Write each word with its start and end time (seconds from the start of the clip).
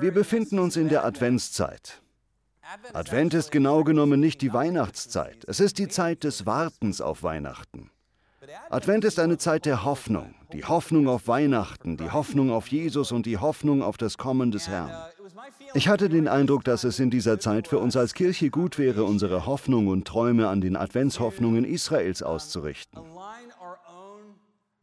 Wir 0.00 0.12
befinden 0.12 0.58
uns 0.58 0.76
in 0.76 0.88
der 0.88 1.04
Adventszeit. 1.04 2.02
Advent 2.92 3.34
ist 3.34 3.52
genau 3.52 3.84
genommen 3.84 4.18
nicht 4.18 4.40
die 4.40 4.52
Weihnachtszeit. 4.52 5.44
Es 5.46 5.60
ist 5.60 5.78
die 5.78 5.88
Zeit 5.88 6.24
des 6.24 6.46
Wartens 6.46 7.00
auf 7.00 7.22
Weihnachten. 7.22 7.90
Advent 8.70 9.04
ist 9.04 9.20
eine 9.20 9.38
Zeit 9.38 9.66
der 9.66 9.84
Hoffnung, 9.84 10.34
die 10.52 10.64
Hoffnung 10.64 11.06
auf 11.06 11.28
Weihnachten, 11.28 11.96
die 11.96 12.10
Hoffnung 12.10 12.50
auf 12.50 12.66
Jesus 12.68 13.12
und 13.12 13.24
die 13.24 13.38
Hoffnung 13.38 13.82
auf 13.82 13.96
das 13.96 14.18
Kommen 14.18 14.50
des 14.50 14.66
Herrn. 14.66 14.90
Ich 15.74 15.86
hatte 15.86 16.08
den 16.08 16.26
Eindruck, 16.26 16.64
dass 16.64 16.82
es 16.82 16.98
in 16.98 17.10
dieser 17.10 17.38
Zeit 17.38 17.68
für 17.68 17.78
uns 17.78 17.96
als 17.96 18.14
Kirche 18.14 18.50
gut 18.50 18.78
wäre, 18.78 19.04
unsere 19.04 19.46
Hoffnung 19.46 19.86
und 19.86 20.08
Träume 20.08 20.48
an 20.48 20.60
den 20.60 20.76
Adventshoffnungen 20.76 21.64
Israels 21.64 22.22
auszurichten. 22.22 23.00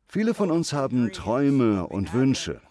Viele 0.07 0.33
von 0.33 0.51
uns 0.51 0.71
haben 0.71 1.11
Träume 1.11 1.85
und 1.85 2.13
Wünsche. 2.13 2.61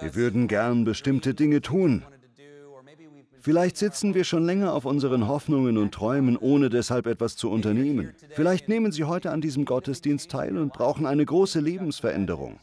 Wir 0.00 0.14
würden 0.14 0.46
gern 0.46 0.84
bestimmte 0.84 1.34
Dinge 1.34 1.60
tun. 1.60 2.04
Vielleicht 3.40 3.76
sitzen 3.76 4.14
wir 4.14 4.24
schon 4.24 4.44
länger 4.44 4.72
auf 4.72 4.84
unseren 4.84 5.28
Hoffnungen 5.28 5.78
und 5.78 5.92
Träumen, 5.92 6.36
ohne 6.36 6.68
deshalb 6.68 7.06
etwas 7.06 7.36
zu 7.36 7.50
unternehmen. 7.50 8.12
Vielleicht 8.30 8.68
nehmen 8.68 8.92
Sie 8.92 9.04
heute 9.04 9.30
an 9.30 9.40
diesem 9.40 9.64
Gottesdienst 9.64 10.30
teil 10.30 10.58
und 10.58 10.72
brauchen 10.72 11.06
eine 11.06 11.24
große 11.24 11.60
Lebensveränderung. 11.60 12.58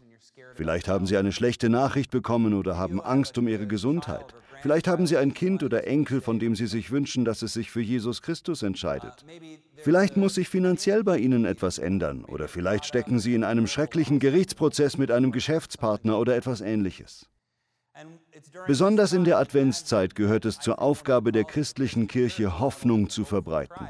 Vielleicht 0.55 0.87
haben 0.87 1.05
Sie 1.05 1.17
eine 1.17 1.31
schlechte 1.31 1.69
Nachricht 1.69 2.11
bekommen 2.11 2.53
oder 2.53 2.77
haben 2.77 3.01
Angst 3.01 3.37
um 3.37 3.47
Ihre 3.47 3.67
Gesundheit. 3.67 4.33
Vielleicht 4.63 4.87
haben 4.87 5.05
Sie 5.05 5.17
ein 5.17 5.33
Kind 5.33 5.61
oder 5.61 5.85
Enkel, 5.87 6.21
von 6.21 6.39
dem 6.39 6.55
Sie 6.55 6.67
sich 6.67 6.89
wünschen, 6.89 7.25
dass 7.25 7.41
es 7.41 7.51
sich 7.51 7.69
für 7.69 7.81
Jesus 7.81 8.21
Christus 8.21 8.63
entscheidet. 8.63 9.25
Vielleicht 9.75 10.15
muss 10.15 10.35
sich 10.35 10.47
finanziell 10.47 11.03
bei 11.03 11.17
Ihnen 11.17 11.43
etwas 11.43 11.79
ändern 11.79 12.23
oder 12.23 12.47
vielleicht 12.47 12.85
stecken 12.85 13.19
Sie 13.19 13.35
in 13.35 13.43
einem 13.43 13.67
schrecklichen 13.67 14.19
Gerichtsprozess 14.19 14.97
mit 14.97 15.11
einem 15.11 15.33
Geschäftspartner 15.33 16.17
oder 16.17 16.37
etwas 16.37 16.61
Ähnliches. 16.61 17.27
Besonders 18.65 19.11
in 19.11 19.25
der 19.25 19.37
Adventszeit 19.37 20.15
gehört 20.15 20.45
es 20.45 20.59
zur 20.59 20.81
Aufgabe 20.81 21.33
der 21.33 21.43
christlichen 21.43 22.07
Kirche, 22.07 22.57
Hoffnung 22.57 23.09
zu 23.09 23.25
verbreiten. 23.25 23.89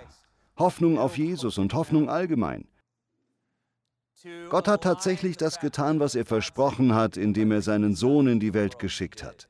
Hoffnung 0.57 0.97
auf 0.97 1.19
Jesus 1.19 1.59
und 1.59 1.75
Hoffnung 1.75 2.09
allgemein. 2.09 2.67
Gott 4.49 4.67
hat 4.67 4.81
tatsächlich 4.81 5.37
das 5.37 5.59
getan, 5.59 5.99
was 5.99 6.15
er 6.15 6.25
versprochen 6.25 6.95
hat, 6.95 7.15
indem 7.15 7.51
er 7.51 7.61
seinen 7.61 7.93
Sohn 7.93 8.25
in 8.25 8.39
die 8.39 8.55
Welt 8.55 8.79
geschickt 8.79 9.23
hat. 9.23 9.49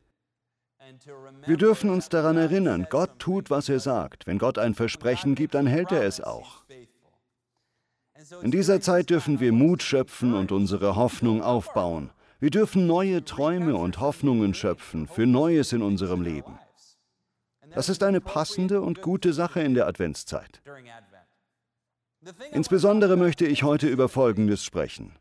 Wir 1.45 1.58
dürfen 1.58 1.89
uns 1.89 2.09
daran 2.09 2.38
erinnern, 2.38 2.88
Gott 2.89 3.19
tut, 3.19 3.49
was 3.49 3.69
er 3.69 3.80
sagt. 3.80 4.27
Wenn 4.27 4.38
Gott 4.38 4.58
ein 4.58 4.75
Versprechen 4.75 5.36
gibt, 5.36 5.55
dann 5.55 5.67
hält 5.67 5.91
er 5.91 6.03
es 6.03 6.22
auch. 6.22 6.63
In 8.41 8.52
dieser 8.52 8.80
Zeit 8.80 9.09
dürfen 9.09 9.39
wir 9.39 9.52
Mut 9.52 9.83
schöpfen 9.83 10.33
und 10.33 10.52
unsere 10.52 10.95
Hoffnung 10.95 11.41
aufbauen. 11.41 12.11
Wir 12.39 12.50
dürfen 12.50 12.88
neue 12.88 13.23
Träume 13.23 13.75
und 13.75 14.00
Hoffnungen 14.00 14.53
schöpfen 14.53 15.08
für 15.08 15.25
Neues 15.25 15.73
in 15.73 15.81
unserem 15.81 16.22
Leben. 16.22 16.59
Das 17.73 17.89
ist 17.89 18.03
eine 18.03 18.22
passende 18.22 18.81
und 18.81 19.02
gute 19.02 19.33
Sache 19.33 19.61
in 19.61 19.73
der 19.73 19.88
Adventszeit. 19.88 20.61
Insbesondere 22.52 23.17
möchte 23.17 23.45
ich 23.45 23.63
heute 23.63 23.88
über 23.88 24.09
Folgendes 24.09 24.63
sprechen. 24.63 25.13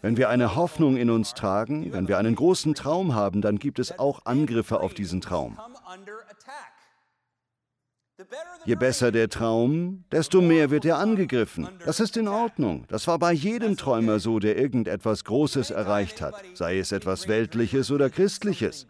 Wenn 0.00 0.16
wir 0.16 0.28
eine 0.28 0.54
Hoffnung 0.54 0.96
in 0.96 1.10
uns 1.10 1.34
tragen, 1.34 1.92
wenn 1.92 2.08
wir 2.08 2.18
einen 2.18 2.34
großen 2.34 2.74
Traum 2.74 3.14
haben, 3.14 3.40
dann 3.40 3.58
gibt 3.58 3.78
es 3.78 3.98
auch 3.98 4.24
Angriffe 4.24 4.80
auf 4.80 4.94
diesen 4.94 5.20
Traum. 5.20 5.58
Je 8.64 8.76
besser 8.76 9.12
der 9.12 9.28
Traum, 9.28 10.04
desto 10.10 10.40
mehr 10.40 10.70
wird 10.70 10.86
er 10.86 10.98
angegriffen. 10.98 11.68
Das 11.84 12.00
ist 12.00 12.16
in 12.16 12.28
Ordnung. 12.28 12.86
Das 12.88 13.06
war 13.06 13.18
bei 13.18 13.32
jedem 13.32 13.76
Träumer 13.76 14.20
so, 14.20 14.38
der 14.38 14.56
irgendetwas 14.56 15.24
Großes 15.24 15.70
erreicht 15.70 16.22
hat, 16.22 16.34
sei 16.54 16.78
es 16.78 16.92
etwas 16.92 17.28
Weltliches 17.28 17.90
oder 17.90 18.08
Christliches. 18.08 18.86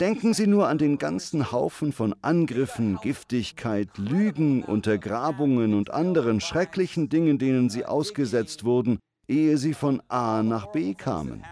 Denken 0.00 0.32
Sie 0.32 0.46
nur 0.46 0.66
an 0.66 0.78
den 0.78 0.96
ganzen 0.96 1.52
Haufen 1.52 1.92
von 1.92 2.14
Angriffen, 2.22 2.98
Giftigkeit, 3.02 3.98
Lügen, 3.98 4.64
Untergrabungen 4.64 5.74
und 5.74 5.90
anderen 5.90 6.40
schrecklichen 6.40 7.10
Dingen, 7.10 7.38
denen 7.38 7.68
Sie 7.68 7.84
ausgesetzt 7.84 8.64
wurden, 8.64 8.98
ehe 9.28 9.58
Sie 9.58 9.74
von 9.74 10.02
A 10.08 10.42
nach 10.42 10.72
B 10.72 10.94
kamen. 10.94 11.44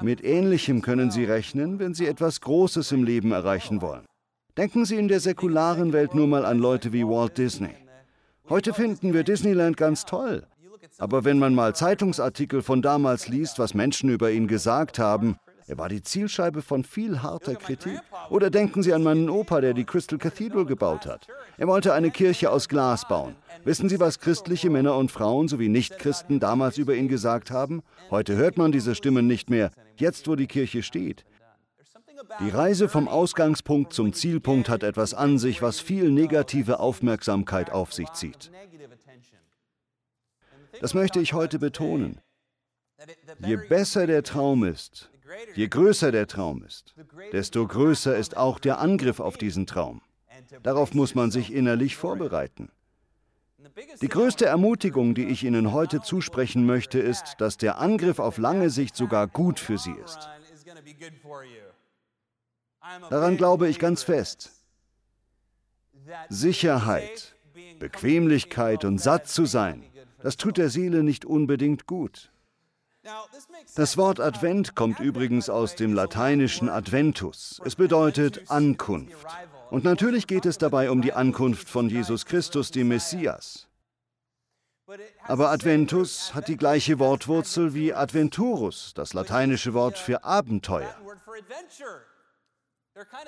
Mit 0.00 0.22
Ähnlichem 0.22 0.80
können 0.80 1.10
Sie 1.10 1.24
rechnen, 1.24 1.80
wenn 1.80 1.94
Sie 1.94 2.06
etwas 2.06 2.40
Großes 2.40 2.92
im 2.92 3.02
Leben 3.02 3.32
erreichen 3.32 3.82
wollen. 3.82 4.06
Denken 4.56 4.84
Sie 4.84 4.96
in 4.96 5.08
der 5.08 5.18
säkularen 5.18 5.92
Welt 5.92 6.14
nur 6.14 6.28
mal 6.28 6.44
an 6.44 6.60
Leute 6.60 6.92
wie 6.92 7.04
Walt 7.04 7.36
Disney. 7.36 7.74
Heute 8.48 8.72
finden 8.72 9.12
wir 9.12 9.24
Disneyland 9.24 9.76
ganz 9.76 10.04
toll. 10.04 10.46
Aber 10.98 11.24
wenn 11.24 11.38
man 11.38 11.54
mal 11.54 11.74
Zeitungsartikel 11.74 12.62
von 12.62 12.82
damals 12.82 13.28
liest, 13.28 13.58
was 13.58 13.74
Menschen 13.74 14.10
über 14.10 14.30
ihn 14.30 14.48
gesagt 14.48 14.98
haben, 14.98 15.36
er 15.68 15.78
war 15.78 15.88
die 15.88 16.02
Zielscheibe 16.02 16.62
von 16.62 16.84
viel 16.84 17.22
harter 17.22 17.56
Kritik. 17.56 17.98
Oder 18.30 18.50
denken 18.50 18.84
Sie 18.84 18.94
an 18.94 19.02
meinen 19.02 19.28
Opa, 19.28 19.60
der 19.60 19.74
die 19.74 19.84
Crystal 19.84 20.18
Cathedral 20.18 20.64
gebaut 20.64 21.06
hat. 21.06 21.26
Er 21.58 21.66
wollte 21.66 21.92
eine 21.92 22.12
Kirche 22.12 22.50
aus 22.50 22.68
Glas 22.68 23.08
bauen. 23.08 23.34
Wissen 23.64 23.88
Sie, 23.88 23.98
was 23.98 24.20
christliche 24.20 24.70
Männer 24.70 24.96
und 24.96 25.10
Frauen 25.10 25.48
sowie 25.48 25.68
Nichtchristen 25.68 26.38
damals 26.38 26.78
über 26.78 26.94
ihn 26.94 27.08
gesagt 27.08 27.50
haben? 27.50 27.82
Heute 28.10 28.36
hört 28.36 28.58
man 28.58 28.70
diese 28.70 28.94
Stimmen 28.94 29.26
nicht 29.26 29.50
mehr, 29.50 29.72
jetzt 29.96 30.28
wo 30.28 30.36
die 30.36 30.46
Kirche 30.46 30.84
steht. 30.84 31.24
Die 32.40 32.50
Reise 32.50 32.88
vom 32.88 33.08
Ausgangspunkt 33.08 33.92
zum 33.92 34.12
Zielpunkt 34.12 34.68
hat 34.68 34.84
etwas 34.84 35.14
an 35.14 35.38
sich, 35.38 35.62
was 35.62 35.80
viel 35.80 36.10
negative 36.10 36.78
Aufmerksamkeit 36.78 37.72
auf 37.72 37.92
sich 37.92 38.10
zieht. 38.12 38.50
Das 40.80 40.94
möchte 40.94 41.20
ich 41.20 41.32
heute 41.32 41.58
betonen. 41.58 42.20
Je 43.38 43.56
besser 43.56 44.06
der 44.06 44.22
Traum 44.22 44.64
ist, 44.64 45.10
je 45.54 45.68
größer 45.68 46.12
der 46.12 46.26
Traum 46.26 46.62
ist, 46.62 46.94
desto 47.32 47.66
größer 47.66 48.16
ist 48.16 48.36
auch 48.36 48.58
der 48.58 48.78
Angriff 48.78 49.20
auf 49.20 49.36
diesen 49.36 49.66
Traum. 49.66 50.02
Darauf 50.62 50.94
muss 50.94 51.14
man 51.14 51.30
sich 51.30 51.52
innerlich 51.52 51.96
vorbereiten. 51.96 52.70
Die 54.00 54.08
größte 54.08 54.46
Ermutigung, 54.46 55.14
die 55.14 55.26
ich 55.26 55.44
Ihnen 55.44 55.72
heute 55.72 56.00
zusprechen 56.00 56.64
möchte, 56.66 56.98
ist, 56.98 57.34
dass 57.38 57.56
der 57.56 57.78
Angriff 57.78 58.18
auf 58.18 58.38
lange 58.38 58.70
Sicht 58.70 58.96
sogar 58.96 59.26
gut 59.26 59.58
für 59.58 59.76
Sie 59.76 59.94
ist. 60.04 60.28
Daran 63.10 63.36
glaube 63.36 63.68
ich 63.68 63.78
ganz 63.78 64.02
fest. 64.02 64.52
Sicherheit, 66.28 67.34
Bequemlichkeit 67.78 68.84
und 68.84 68.98
satt 68.98 69.26
zu 69.26 69.44
sein, 69.44 69.84
das 70.26 70.36
tut 70.36 70.56
der 70.56 70.70
Seele 70.70 71.04
nicht 71.04 71.24
unbedingt 71.24 71.86
gut. 71.86 72.32
Das 73.76 73.96
Wort 73.96 74.18
Advent 74.18 74.74
kommt 74.74 74.98
übrigens 74.98 75.48
aus 75.48 75.76
dem 75.76 75.94
lateinischen 75.94 76.68
Adventus. 76.68 77.62
Es 77.64 77.76
bedeutet 77.76 78.50
Ankunft. 78.50 79.24
Und 79.70 79.84
natürlich 79.84 80.26
geht 80.26 80.44
es 80.44 80.58
dabei 80.58 80.90
um 80.90 81.00
die 81.00 81.12
Ankunft 81.12 81.68
von 81.68 81.88
Jesus 81.88 82.26
Christus, 82.26 82.72
dem 82.72 82.88
Messias. 82.88 83.68
Aber 85.28 85.50
Adventus 85.52 86.34
hat 86.34 86.48
die 86.48 86.56
gleiche 86.56 86.98
Wortwurzel 86.98 87.72
wie 87.72 87.94
Adventurus, 87.94 88.94
das 88.96 89.14
lateinische 89.14 89.74
Wort 89.74 89.96
für 89.96 90.24
Abenteuer. 90.24 90.92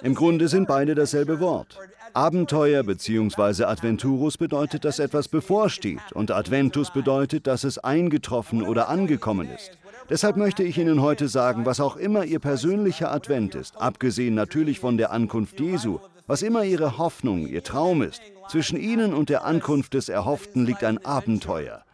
Im 0.02 0.14
Grunde 0.14 0.48
sind 0.48 0.66
beide 0.66 0.94
dasselbe 0.94 1.40
Wort. 1.40 1.78
Abenteuer 2.14 2.82
bzw. 2.82 3.64
Adventurus 3.64 4.38
bedeutet, 4.38 4.84
dass 4.84 4.98
etwas 4.98 5.28
bevorsteht 5.28 6.12
und 6.14 6.30
Adventus 6.30 6.90
bedeutet, 6.90 7.46
dass 7.46 7.64
es 7.64 7.78
eingetroffen 7.78 8.62
oder 8.62 8.88
angekommen 8.88 9.48
ist. 9.50 9.78
Deshalb 10.08 10.36
möchte 10.36 10.62
ich 10.62 10.78
Ihnen 10.78 11.02
heute 11.02 11.28
sagen, 11.28 11.66
was 11.66 11.80
auch 11.80 11.96
immer 11.96 12.24
Ihr 12.24 12.38
persönlicher 12.38 13.12
Advent 13.12 13.54
ist, 13.54 13.76
abgesehen 13.76 14.34
natürlich 14.34 14.80
von 14.80 14.96
der 14.96 15.10
Ankunft 15.10 15.60
Jesu, 15.60 15.98
was 16.26 16.42
immer 16.42 16.64
Ihre 16.64 16.96
Hoffnung, 16.96 17.46
Ihr 17.46 17.62
Traum 17.62 18.02
ist, 18.02 18.22
zwischen 18.48 18.78
Ihnen 18.78 19.12
und 19.12 19.28
der 19.28 19.44
Ankunft 19.44 19.92
des 19.94 20.08
Erhofften 20.08 20.64
liegt 20.64 20.84
ein 20.84 21.04
Abenteuer. 21.04 21.84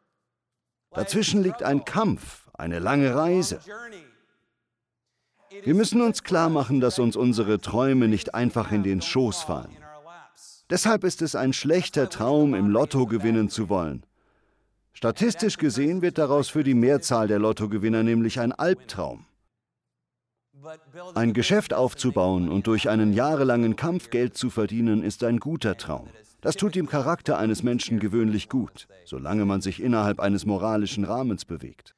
Dazwischen 0.93 1.43
liegt 1.43 1.65
ein 1.65 1.85
Kampf, 1.85 2.47
eine 2.53 2.79
lange 2.79 3.17
Reise. 3.17 3.59
Wir 5.63 5.75
müssen 5.75 6.01
uns 6.01 6.23
klar 6.23 6.49
machen, 6.49 6.81
dass 6.81 6.99
uns 6.99 7.17
unsere 7.17 7.61
Träume 7.61 8.09
nicht 8.09 8.35
einfach 8.35 8.73
in 8.73 8.83
den 8.83 9.01
Schoß 9.01 9.43
fallen. 9.43 9.77
Deshalb 10.71 11.05
ist 11.05 11.23
es 11.23 11.37
ein 11.37 11.53
schlechter 11.53 12.09
Traum, 12.09 12.55
im 12.55 12.69
Lotto 12.69 13.07
gewinnen 13.07 13.51
zu 13.51 13.69
wollen. 13.69 14.05
Statistisch 14.93 15.59
gesehen 15.59 16.03
wird 16.03 16.19
daraus 16.19 16.49
für 16.49 16.65
die 16.65 16.75
Mehrzahl 16.75 17.29
der 17.29 17.39
Lottogewinner 17.39 18.03
nämlich 18.03 18.41
ein 18.41 18.53
Albtraum. 18.53 19.27
Ein 21.15 21.35
Geschäft 21.35 21.75
aufzubauen 21.75 22.49
und 22.49 22.67
durch 22.67 22.89
einen 22.89 23.13
jahrelangen 23.13 23.77
Kampf 23.77 24.11
Geld 24.11 24.37
zu 24.37 24.49
verdienen, 24.49 25.03
ist 25.03 25.23
ein 25.23 25.39
guter 25.39 25.77
Traum. 25.77 26.09
Das 26.41 26.57
tut 26.57 26.75
dem 26.75 26.89
Charakter 26.89 27.39
eines 27.39 27.63
Menschen 27.63 28.01
gewöhnlich 28.01 28.49
gut, 28.49 28.87
solange 29.05 29.45
man 29.45 29.61
sich 29.61 29.83
innerhalb 29.83 30.21
eines 30.21 30.47
moralischen 30.47 31.05
Rahmens 31.05 31.45
bewegt. 31.45 31.95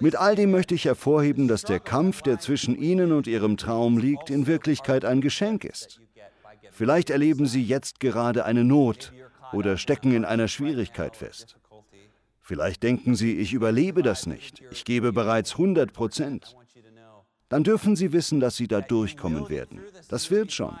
Mit 0.00 0.16
all 0.16 0.34
dem 0.34 0.50
möchte 0.50 0.74
ich 0.74 0.84
hervorheben, 0.84 1.48
dass 1.48 1.62
der 1.62 1.80
Kampf, 1.80 2.22
der 2.22 2.38
zwischen 2.38 2.76
Ihnen 2.76 3.12
und 3.12 3.26
Ihrem 3.26 3.56
Traum 3.56 3.98
liegt, 3.98 4.30
in 4.30 4.46
Wirklichkeit 4.46 5.04
ein 5.04 5.20
Geschenk 5.20 5.64
ist. 5.64 6.00
Vielleicht 6.70 7.10
erleben 7.10 7.46
Sie 7.46 7.62
jetzt 7.62 8.00
gerade 8.00 8.44
eine 8.44 8.64
Not 8.64 9.12
oder 9.52 9.76
stecken 9.76 10.12
in 10.12 10.24
einer 10.24 10.48
Schwierigkeit 10.48 11.16
fest. 11.16 11.56
Vielleicht 12.40 12.82
denken 12.82 13.14
Sie, 13.14 13.36
ich 13.36 13.52
überlebe 13.52 14.02
das 14.02 14.26
nicht. 14.26 14.62
Ich 14.70 14.84
gebe 14.84 15.12
bereits 15.12 15.52
100 15.52 15.92
Prozent. 15.92 16.56
Dann 17.48 17.64
dürfen 17.64 17.96
Sie 17.96 18.12
wissen, 18.12 18.40
dass 18.40 18.56
Sie 18.56 18.68
da 18.68 18.80
durchkommen 18.80 19.48
werden. 19.48 19.80
Das 20.08 20.30
wird 20.30 20.52
schon. 20.52 20.76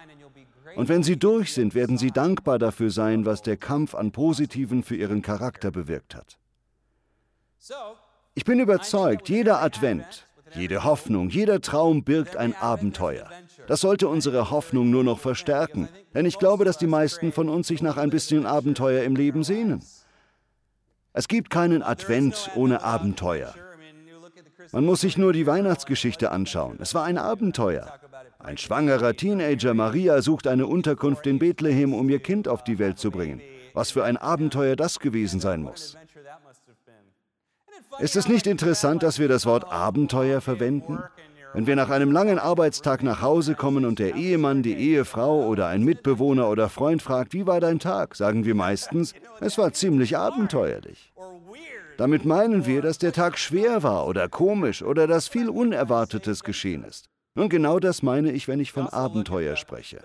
Und 0.76 0.88
wenn 0.88 1.02
Sie 1.02 1.16
durch 1.16 1.54
sind, 1.54 1.74
werden 1.74 1.96
Sie 1.96 2.10
dankbar 2.10 2.58
dafür 2.58 2.90
sein, 2.90 3.24
was 3.24 3.42
der 3.42 3.56
Kampf 3.56 3.94
an 3.94 4.12
Positiven 4.12 4.82
für 4.82 4.96
Ihren 4.96 5.22
Charakter 5.22 5.70
bewirkt 5.70 6.14
hat. 6.14 6.38
Ich 8.36 8.44
bin 8.44 8.58
überzeugt, 8.58 9.28
jeder 9.28 9.62
Advent, 9.62 10.26
jede 10.56 10.82
Hoffnung, 10.82 11.30
jeder 11.30 11.60
Traum 11.60 12.02
birgt 12.02 12.36
ein 12.36 12.54
Abenteuer. 12.54 13.28
Das 13.68 13.80
sollte 13.80 14.08
unsere 14.08 14.50
Hoffnung 14.50 14.90
nur 14.90 15.04
noch 15.04 15.20
verstärken, 15.20 15.88
denn 16.14 16.26
ich 16.26 16.38
glaube, 16.38 16.64
dass 16.64 16.76
die 16.76 16.88
meisten 16.88 17.30
von 17.30 17.48
uns 17.48 17.68
sich 17.68 17.80
nach 17.80 17.96
ein 17.96 18.10
bisschen 18.10 18.44
Abenteuer 18.44 19.04
im 19.04 19.14
Leben 19.14 19.44
sehnen. 19.44 19.84
Es 21.12 21.28
gibt 21.28 21.48
keinen 21.48 21.84
Advent 21.84 22.50
ohne 22.56 22.82
Abenteuer. 22.82 23.54
Man 24.72 24.84
muss 24.84 25.02
sich 25.02 25.16
nur 25.16 25.32
die 25.32 25.46
Weihnachtsgeschichte 25.46 26.32
anschauen. 26.32 26.78
Es 26.80 26.92
war 26.92 27.04
ein 27.04 27.18
Abenteuer. 27.18 28.00
Ein 28.40 28.58
schwangerer 28.58 29.14
Teenager 29.14 29.74
Maria 29.74 30.20
sucht 30.22 30.48
eine 30.48 30.66
Unterkunft 30.66 31.26
in 31.28 31.38
Bethlehem, 31.38 31.94
um 31.94 32.08
ihr 32.08 32.18
Kind 32.18 32.48
auf 32.48 32.64
die 32.64 32.80
Welt 32.80 32.98
zu 32.98 33.12
bringen. 33.12 33.40
Was 33.74 33.92
für 33.92 34.02
ein 34.02 34.16
Abenteuer 34.16 34.74
das 34.74 34.98
gewesen 34.98 35.38
sein 35.38 35.62
muss. 35.62 35.96
Ist 37.98 38.16
es 38.16 38.28
nicht 38.28 38.46
interessant, 38.46 39.02
dass 39.02 39.18
wir 39.18 39.28
das 39.28 39.46
Wort 39.46 39.70
Abenteuer 39.70 40.40
verwenden? 40.40 40.98
Wenn 41.52 41.66
wir 41.68 41.76
nach 41.76 41.90
einem 41.90 42.10
langen 42.10 42.40
Arbeitstag 42.40 43.04
nach 43.04 43.22
Hause 43.22 43.54
kommen 43.54 43.84
und 43.84 44.00
der 44.00 44.16
Ehemann, 44.16 44.64
die 44.64 44.74
Ehefrau 44.74 45.46
oder 45.46 45.68
ein 45.68 45.84
Mitbewohner 45.84 46.48
oder 46.48 46.68
Freund 46.68 47.00
fragt, 47.00 47.32
wie 47.32 47.46
war 47.46 47.60
dein 47.60 47.78
Tag, 47.78 48.16
sagen 48.16 48.44
wir 48.44 48.56
meistens, 48.56 49.14
es 49.40 49.56
war 49.56 49.72
ziemlich 49.72 50.16
abenteuerlich. 50.16 51.12
Damit 51.96 52.24
meinen 52.24 52.66
wir, 52.66 52.82
dass 52.82 52.98
der 52.98 53.12
Tag 53.12 53.38
schwer 53.38 53.84
war 53.84 54.08
oder 54.08 54.28
komisch 54.28 54.82
oder 54.82 55.06
dass 55.06 55.28
viel 55.28 55.48
Unerwartetes 55.48 56.42
geschehen 56.42 56.82
ist. 56.82 57.08
Und 57.36 57.48
genau 57.48 57.78
das 57.78 58.02
meine 58.02 58.32
ich, 58.32 58.48
wenn 58.48 58.58
ich 58.58 58.72
von 58.72 58.88
Abenteuer 58.88 59.54
spreche. 59.54 60.00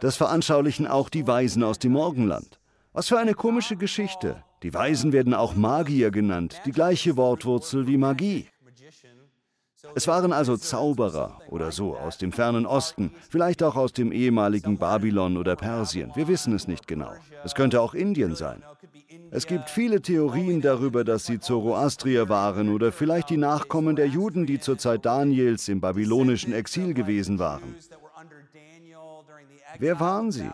Das 0.00 0.16
veranschaulichen 0.16 0.86
auch 0.86 1.08
die 1.08 1.26
Weisen 1.26 1.62
aus 1.62 1.78
dem 1.78 1.92
Morgenland. 1.92 2.58
Was 2.92 3.08
für 3.08 3.18
eine 3.18 3.34
komische 3.34 3.76
Geschichte. 3.76 4.42
Die 4.64 4.72
Weisen 4.72 5.12
werden 5.12 5.34
auch 5.34 5.54
Magier 5.54 6.10
genannt, 6.10 6.62
die 6.64 6.72
gleiche 6.72 7.18
Wortwurzel 7.18 7.86
wie 7.86 7.98
Magie. 7.98 8.46
Es 9.94 10.08
waren 10.08 10.32
also 10.32 10.56
Zauberer 10.56 11.38
oder 11.50 11.70
so 11.70 11.94
aus 11.98 12.16
dem 12.16 12.32
fernen 12.32 12.64
Osten, 12.64 13.12
vielleicht 13.28 13.62
auch 13.62 13.76
aus 13.76 13.92
dem 13.92 14.10
ehemaligen 14.10 14.78
Babylon 14.78 15.36
oder 15.36 15.54
Persien. 15.54 16.12
Wir 16.14 16.28
wissen 16.28 16.54
es 16.54 16.66
nicht 16.66 16.88
genau. 16.88 17.12
Es 17.44 17.54
könnte 17.54 17.82
auch 17.82 17.92
Indien 17.92 18.34
sein. 18.34 18.62
Es 19.30 19.46
gibt 19.46 19.68
viele 19.68 20.00
Theorien 20.00 20.62
darüber, 20.62 21.04
dass 21.04 21.26
sie 21.26 21.40
Zoroastrier 21.40 22.30
waren 22.30 22.70
oder 22.70 22.90
vielleicht 22.90 23.28
die 23.28 23.36
Nachkommen 23.36 23.96
der 23.96 24.06
Juden, 24.08 24.46
die 24.46 24.60
zur 24.60 24.78
Zeit 24.78 25.04
Daniels 25.04 25.68
im 25.68 25.82
babylonischen 25.82 26.54
Exil 26.54 26.94
gewesen 26.94 27.38
waren. 27.38 27.74
Wer 29.78 30.00
waren 30.00 30.32
sie? 30.32 30.50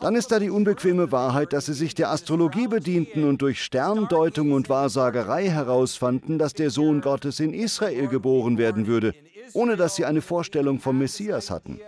Dann 0.00 0.14
ist 0.14 0.30
da 0.30 0.38
die 0.38 0.50
unbequeme 0.50 1.10
Wahrheit, 1.10 1.52
dass 1.52 1.66
sie 1.66 1.72
sich 1.72 1.94
der 1.94 2.10
Astrologie 2.10 2.68
bedienten 2.68 3.24
und 3.24 3.40
durch 3.40 3.62
Sterndeutung 3.62 4.52
und 4.52 4.68
Wahrsagerei 4.68 5.48
herausfanden, 5.48 6.38
dass 6.38 6.52
der 6.52 6.70
Sohn 6.70 7.00
Gottes 7.00 7.40
in 7.40 7.54
Israel 7.54 8.08
geboren 8.08 8.58
werden 8.58 8.86
würde, 8.86 9.14
ohne 9.54 9.76
dass 9.76 9.96
sie 9.96 10.04
eine 10.04 10.20
Vorstellung 10.20 10.80
vom 10.80 10.98
Messias 10.98 11.50
hatten. 11.50 11.80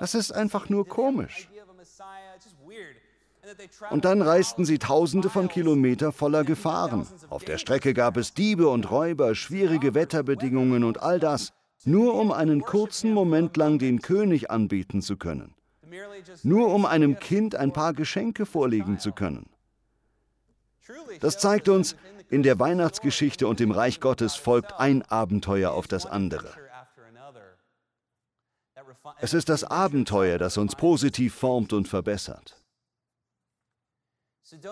Das 0.00 0.14
ist 0.14 0.32
einfach 0.32 0.68
nur 0.68 0.88
komisch. 0.88 1.48
Und 3.90 4.04
dann 4.04 4.20
reisten 4.20 4.64
sie 4.64 4.78
tausende 4.78 5.30
von 5.30 5.48
Kilometern 5.48 6.12
voller 6.12 6.42
Gefahren. 6.42 7.06
Auf 7.30 7.44
der 7.44 7.58
Strecke 7.58 7.94
gab 7.94 8.16
es 8.16 8.34
Diebe 8.34 8.68
und 8.68 8.90
Räuber, 8.90 9.34
schwierige 9.36 9.94
Wetterbedingungen 9.94 10.82
und 10.82 11.00
all 11.02 11.20
das, 11.20 11.52
nur 11.84 12.14
um 12.14 12.32
einen 12.32 12.62
kurzen 12.62 13.12
Moment 13.12 13.56
lang 13.56 13.78
den 13.78 14.00
König 14.00 14.50
anbieten 14.50 15.00
zu 15.00 15.16
können 15.16 15.54
nur 16.42 16.72
um 16.72 16.86
einem 16.86 17.18
Kind 17.18 17.54
ein 17.54 17.72
paar 17.72 17.92
Geschenke 17.92 18.46
vorlegen 18.46 18.98
zu 18.98 19.12
können. 19.12 19.48
Das 21.20 21.38
zeigt 21.38 21.68
uns, 21.68 21.96
in 22.30 22.42
der 22.42 22.58
Weihnachtsgeschichte 22.58 23.46
und 23.46 23.60
dem 23.60 23.70
Reich 23.70 24.00
Gottes 24.00 24.34
folgt 24.34 24.72
ein 24.74 25.02
Abenteuer 25.02 25.72
auf 25.72 25.86
das 25.86 26.06
andere. 26.06 26.50
Es 29.20 29.34
ist 29.34 29.48
das 29.48 29.64
Abenteuer, 29.64 30.38
das 30.38 30.56
uns 30.56 30.76
positiv 30.76 31.34
formt 31.34 31.72
und 31.72 31.88
verbessert. 31.88 32.60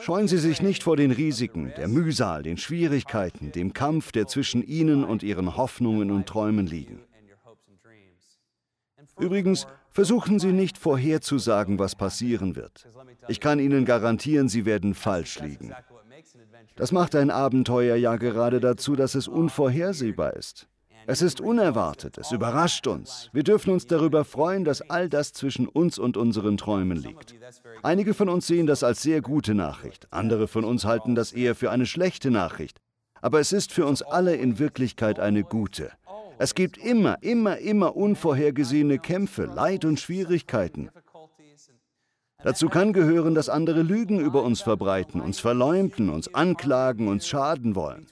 Scheuen 0.01 0.29
Sie 0.29 0.39
sich 0.39 0.61
nicht 0.61 0.83
vor 0.83 0.97
den 0.97 1.13
Risiken, 1.13 1.73
der 1.77 1.89
Mühsal, 1.89 2.43
den 2.43 2.59
Schwierigkeiten, 2.59 3.53
dem 3.53 3.73
Kampf, 3.73 4.13
der 4.13 4.27
zwischen 4.27 4.63
Ihnen 4.63 5.03
und 5.03 5.23
Ihren 5.23 5.57
Hoffnungen 5.57 6.11
und 6.11 6.27
Träumen 6.27 6.67
liegen. 6.67 7.01
Übrigens, 9.19 9.67
versuchen 9.93 10.39
Sie 10.39 10.53
nicht 10.53 10.79
vorherzusagen, 10.79 11.79
was 11.79 11.95
passieren 11.95 12.57
wird. 12.57 12.89
Ich 13.29 13.41
kann 13.41 13.59
Ihnen 13.59 13.85
garantieren, 13.85 14.49
Sie 14.49 14.65
werden 14.65 14.95
falsch 14.95 15.41
liegen. 15.41 15.73
Das 16.77 16.93
macht 16.93 17.15
ein 17.15 17.31
Abenteuer 17.31 17.97
ja 17.97 18.17
gerade 18.17 18.61
dazu, 18.61 18.97
dass 18.97 19.15
es 19.15 19.29
unvorhersehbar 19.29 20.35
ist. 20.35 20.69
Es 21.07 21.21
ist 21.21 21.41
unerwartet, 21.41 22.17
es 22.19 22.31
überrascht 22.31 22.87
uns. 22.87 23.29
Wir 23.33 23.43
dürfen 23.43 23.73
uns 23.73 23.87
darüber 23.87 24.25
freuen, 24.25 24.65
dass 24.65 24.89
all 24.89 25.09
das 25.09 25.33
zwischen 25.33 25.67
uns 25.67 25.99
und 25.99 26.17
unseren 26.17 26.57
Träumen 26.57 26.97
liegt. 26.97 27.35
Einige 27.83 28.15
von 28.15 28.29
uns 28.29 28.47
sehen 28.47 28.67
das 28.67 28.85
als 28.85 29.03
sehr 29.03 29.21
gute 29.21 29.55
Nachricht, 29.55 30.07
andere 30.13 30.47
von 30.47 30.65
uns 30.65 30.85
halten 30.85 31.15
das 31.15 31.33
eher 31.33 31.57
für 31.57 31.71
eine 31.71 31.87
schlechte 31.87 32.31
Nachricht. 32.31 32.79
Aber 33.21 33.41
es 33.41 33.53
ist 33.53 33.73
für 33.73 33.87
uns 33.87 34.03
alle 34.03 34.37
in 34.37 34.59
Wirklichkeit 34.59 35.19
eine 35.19 35.43
gute. 35.43 35.91
Es 36.39 36.55
gibt 36.55 36.79
immer, 36.79 37.23
immer, 37.23 37.59
immer 37.59 37.97
unvorhergesehene 37.97 38.99
Kämpfe, 38.99 39.45
Leid 39.45 39.85
und 39.85 40.01
Schwierigkeiten. 40.01 40.91
Dazu 42.43 42.69
kann 42.69 42.93
gehören, 42.93 43.35
dass 43.35 43.49
andere 43.49 43.83
Lügen 43.83 44.19
über 44.19 44.43
uns 44.43 44.63
verbreiten, 44.63 45.21
uns 45.21 45.39
verleumden, 45.39 46.11
uns 46.11 46.35
anklagen, 46.35 47.09
uns 47.09 47.29
schaden 47.29 47.77
wollen. 47.77 48.07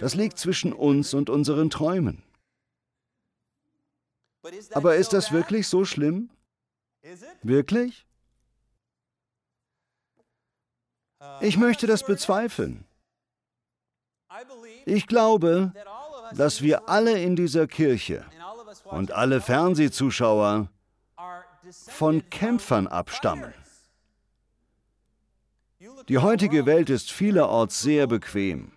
Das 0.00 0.14
liegt 0.14 0.38
zwischen 0.38 0.72
uns 0.72 1.12
und 1.12 1.28
unseren 1.28 1.70
Träumen. 1.70 2.22
Aber 4.72 4.96
ist 4.96 5.12
das 5.12 5.32
wirklich 5.32 5.68
so 5.68 5.84
schlimm? 5.84 6.30
Wirklich? 7.42 8.06
Ich 11.40 11.56
möchte 11.56 11.86
das 11.86 12.04
bezweifeln. 12.04 12.84
Ich 14.84 15.06
glaube, 15.06 15.72
dass 16.34 16.62
wir 16.62 16.88
alle 16.88 17.20
in 17.20 17.36
dieser 17.36 17.66
Kirche 17.66 18.24
und 18.84 19.12
alle 19.12 19.40
Fernsehzuschauer 19.40 20.68
von 21.88 22.28
Kämpfern 22.30 22.86
abstammen. 22.86 23.52
Die 26.08 26.18
heutige 26.18 26.66
Welt 26.66 26.90
ist 26.90 27.10
vielerorts 27.10 27.82
sehr 27.82 28.06
bequem. 28.06 28.72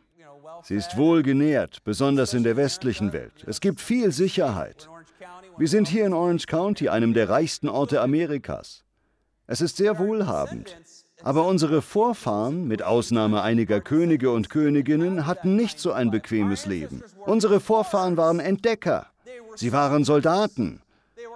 Sie 0.64 0.76
ist 0.76 0.98
wohlgenährt, 0.98 1.84
besonders 1.84 2.34
in 2.34 2.44
der 2.44 2.58
westlichen 2.58 3.14
Welt. 3.14 3.46
Es 3.48 3.62
gibt 3.62 3.80
viel 3.80 4.12
Sicherheit. 4.12 4.90
Wir 5.58 5.68
sind 5.68 5.88
hier 5.88 6.06
in 6.06 6.14
Orange 6.14 6.48
County, 6.48 6.90
einem 6.90 7.14
der 7.14 7.30
reichsten 7.30 7.70
Orte 7.70 8.02
Amerikas. 8.02 8.84
Es 9.48 9.62
ist 9.62 9.78
sehr 9.78 10.00
wohlhabend. 10.00 10.78
Aber 11.24 11.46
unsere 11.46 11.82
Vorfahren, 11.82 12.68
mit 12.68 12.82
Ausnahme 12.82 13.42
einiger 13.42 13.82
Könige 13.82 14.32
und 14.32 14.50
Königinnen, 14.50 15.26
hatten 15.26 15.56
nicht 15.56 15.80
so 15.80 15.92
ein 15.92 16.12
bequemes 16.12 16.66
Leben. 16.66 17.04
Unsere 17.26 17.60
Vorfahren 17.60 18.16
waren 18.16 18.40
Entdecker. 18.40 19.08
Sie 19.56 19.74
waren 19.74 20.06
Soldaten. 20.06 20.82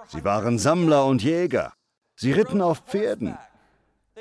Sie 0.08 0.24
waren 0.24 0.58
Sammler 0.58 1.04
und 1.06 1.22
Jäger. 1.22 1.72
Sie 2.16 2.32
ritten 2.32 2.62
auf 2.62 2.78
Pferden. 2.86 3.36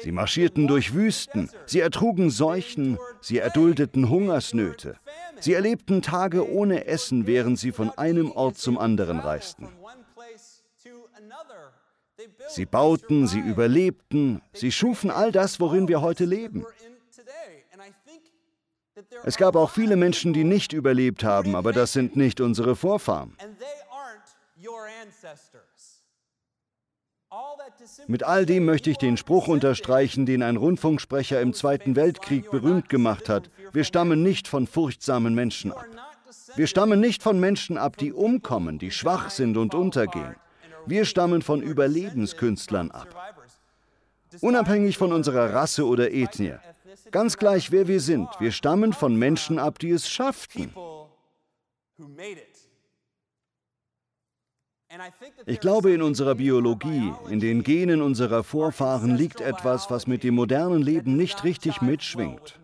Sie 0.01 0.11
marschierten 0.11 0.67
durch 0.67 0.93
Wüsten. 0.93 1.49
Sie 1.65 1.79
ertrugen 1.79 2.29
Seuchen. 2.29 2.97
Sie 3.21 3.37
erduldeten 3.37 4.09
Hungersnöte. 4.09 4.97
Sie 5.39 5.53
erlebten 5.53 6.01
Tage 6.01 6.49
ohne 6.49 6.87
Essen, 6.87 7.27
während 7.27 7.59
sie 7.59 7.71
von 7.71 7.89
einem 7.91 8.31
Ort 8.31 8.57
zum 8.57 8.77
anderen 8.77 9.19
reisten. 9.19 9.69
Sie 12.47 12.65
bauten, 12.65 13.27
sie 13.27 13.39
überlebten, 13.39 14.41
sie 14.53 14.71
schufen 14.71 15.11
all 15.11 15.31
das, 15.31 15.59
worin 15.59 15.87
wir 15.87 16.01
heute 16.01 16.25
leben. 16.25 16.65
Es 19.23 19.37
gab 19.37 19.55
auch 19.55 19.71
viele 19.71 19.95
Menschen, 19.95 20.33
die 20.33 20.43
nicht 20.43 20.73
überlebt 20.73 21.23
haben, 21.23 21.55
aber 21.55 21.73
das 21.73 21.93
sind 21.93 22.15
nicht 22.15 22.41
unsere 22.41 22.75
Vorfahren. 22.75 23.35
Mit 28.07 28.23
all 28.23 28.45
dem 28.45 28.65
möchte 28.65 28.89
ich 28.89 28.97
den 28.97 29.17
Spruch 29.17 29.47
unterstreichen, 29.47 30.25
den 30.25 30.43
ein 30.43 30.57
Rundfunksprecher 30.57 31.41
im 31.41 31.53
Zweiten 31.53 31.95
Weltkrieg 31.95 32.51
berühmt 32.51 32.89
gemacht 32.89 33.29
hat. 33.29 33.49
Wir 33.71 33.83
stammen 33.83 34.21
nicht 34.21 34.47
von 34.47 34.67
furchtsamen 34.67 35.33
Menschen 35.33 35.71
ab. 35.71 35.85
Wir 36.55 36.67
stammen 36.67 36.99
nicht 36.99 37.23
von 37.23 37.39
Menschen 37.39 37.77
ab, 37.77 37.97
die 37.97 38.13
umkommen, 38.13 38.77
die 38.77 38.91
schwach 38.91 39.29
sind 39.31 39.57
und 39.57 39.73
untergehen. 39.73 40.35
Wir 40.85 41.05
stammen 41.05 41.41
von 41.41 41.61
Überlebenskünstlern 41.61 42.91
ab. 42.91 43.07
Unabhängig 44.41 44.97
von 44.97 45.13
unserer 45.13 45.53
Rasse 45.53 45.85
oder 45.85 46.11
Ethnie. 46.11 46.55
Ganz 47.11 47.37
gleich, 47.37 47.71
wer 47.71 47.87
wir 47.87 47.99
sind, 47.99 48.29
wir 48.39 48.51
stammen 48.51 48.93
von 48.93 49.15
Menschen 49.15 49.59
ab, 49.59 49.79
die 49.79 49.91
es 49.91 50.07
schafften. 50.09 50.73
Ich 55.45 55.59
glaube, 55.59 55.91
in 55.91 56.01
unserer 56.01 56.35
Biologie, 56.35 57.13
in 57.29 57.39
den 57.39 57.63
Genen 57.63 58.01
unserer 58.01 58.43
Vorfahren 58.43 59.15
liegt 59.15 59.41
etwas, 59.41 59.89
was 59.89 60.05
mit 60.05 60.23
dem 60.23 60.35
modernen 60.35 60.81
Leben 60.81 61.17
nicht 61.17 61.43
richtig 61.43 61.81
mitschwingt. 61.81 62.59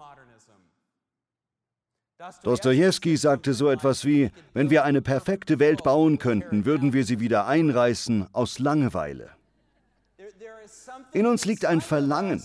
Dostoevsky 2.43 3.15
sagte 3.15 3.53
so 3.53 3.69
etwas 3.69 4.03
wie, 4.03 4.31
wenn 4.53 4.69
wir 4.69 4.83
eine 4.83 5.01
perfekte 5.01 5.57
Welt 5.59 5.83
bauen 5.83 6.17
könnten, 6.17 6.65
würden 6.65 6.91
wir 6.91 7.05
sie 7.05 7.21
wieder 7.21 7.47
einreißen 7.47 8.27
aus 8.33 8.59
Langeweile. 8.59 9.29
In 11.13 11.25
uns 11.25 11.45
liegt 11.45 11.63
ein 11.63 11.79
Verlangen. 11.79 12.43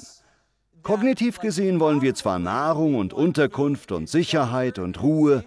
Kognitiv 0.85 1.41
gesehen 1.41 1.81
wollen 1.81 2.03
wir 2.03 2.15
zwar 2.15 2.39
Nahrung 2.39 2.95
und 2.95 3.13
Unterkunft 3.13 3.91
und 3.91 4.09
Sicherheit 4.09 4.79
und 4.79 5.03
Ruhe, 5.03 5.45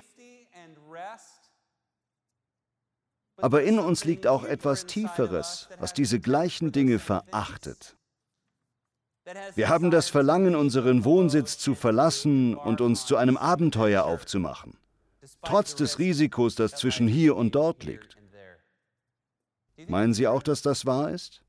aber 3.37 3.63
in 3.63 3.79
uns 3.79 4.03
liegt 4.03 4.27
auch 4.27 4.43
etwas 4.43 4.87
Tieferes, 4.87 5.69
was 5.79 5.93
diese 5.93 6.19
gleichen 6.19 6.71
Dinge 6.71 6.99
verachtet. 6.99 7.96
Wir 9.55 9.69
haben 9.69 9.91
das 9.91 10.09
Verlangen, 10.09 10.55
unseren 10.55 11.03
Wohnsitz 11.03 11.57
zu 11.57 11.75
verlassen 11.75 12.55
und 12.55 12.81
uns 12.81 13.05
zu 13.05 13.17
einem 13.17 13.37
Abenteuer 13.37 14.05
aufzumachen, 14.05 14.77
trotz 15.43 15.75
des 15.75 15.99
Risikos, 15.99 16.55
das 16.55 16.71
zwischen 16.71 17.07
hier 17.07 17.35
und 17.35 17.55
dort 17.55 17.83
liegt. 17.83 18.17
Meinen 19.87 20.13
Sie 20.13 20.27
auch, 20.27 20.43
dass 20.43 20.61
das 20.61 20.85
wahr 20.85 21.11
ist? 21.11 21.43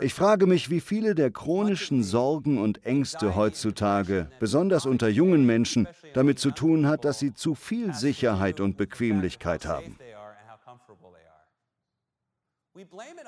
Ich 0.00 0.14
frage 0.14 0.46
mich, 0.46 0.70
wie 0.70 0.80
viele 0.80 1.16
der 1.16 1.32
chronischen 1.32 2.04
Sorgen 2.04 2.58
und 2.58 2.84
Ängste 2.86 3.34
heutzutage, 3.34 4.30
besonders 4.38 4.86
unter 4.86 5.08
jungen 5.08 5.44
Menschen, 5.44 5.88
damit 6.14 6.38
zu 6.38 6.52
tun 6.52 6.86
hat, 6.86 7.04
dass 7.04 7.18
sie 7.18 7.34
zu 7.34 7.56
viel 7.56 7.92
Sicherheit 7.92 8.60
und 8.60 8.76
Bequemlichkeit 8.76 9.66
haben. 9.66 9.98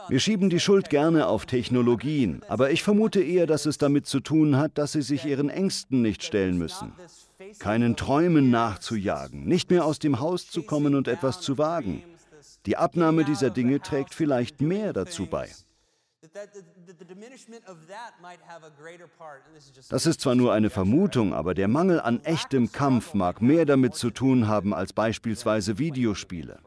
Wir 0.08 0.20
schieben 0.20 0.50
die 0.50 0.60
Schuld 0.60 0.88
gerne 0.88 1.26
auf 1.26 1.46
Technologien, 1.46 2.42
aber 2.48 2.70
ich 2.70 2.82
vermute 2.82 3.20
eher, 3.20 3.46
dass 3.46 3.66
es 3.66 3.76
damit 3.76 4.06
zu 4.06 4.20
tun 4.20 4.56
hat, 4.56 4.78
dass 4.78 4.92
sie 4.92 5.02
sich 5.02 5.24
ihren 5.24 5.48
Ängsten 5.48 6.00
nicht 6.00 6.22
stellen 6.22 6.58
müssen. 6.58 6.92
Keinen 7.58 7.96
Träumen 7.96 8.50
nachzujagen, 8.50 9.44
nicht 9.44 9.70
mehr 9.70 9.84
aus 9.84 9.98
dem 9.98 10.20
Haus 10.20 10.48
zu 10.48 10.62
kommen 10.62 10.94
und 10.94 11.08
etwas 11.08 11.40
zu 11.40 11.58
wagen. 11.58 12.04
Die 12.66 12.76
Abnahme 12.76 13.24
dieser 13.24 13.50
Dinge 13.50 13.80
trägt 13.80 14.14
vielleicht 14.14 14.60
mehr 14.60 14.92
dazu 14.92 15.26
bei. 15.26 15.50
Das 19.88 20.06
ist 20.06 20.20
zwar 20.20 20.34
nur 20.36 20.52
eine 20.52 20.70
Vermutung, 20.70 21.34
aber 21.34 21.54
der 21.54 21.66
Mangel 21.66 22.00
an 22.00 22.20
echtem 22.20 22.70
Kampf 22.70 23.12
mag 23.12 23.42
mehr 23.42 23.66
damit 23.66 23.96
zu 23.96 24.10
tun 24.10 24.46
haben 24.46 24.72
als 24.72 24.92
beispielsweise 24.92 25.78
Videospiele. 25.78 26.60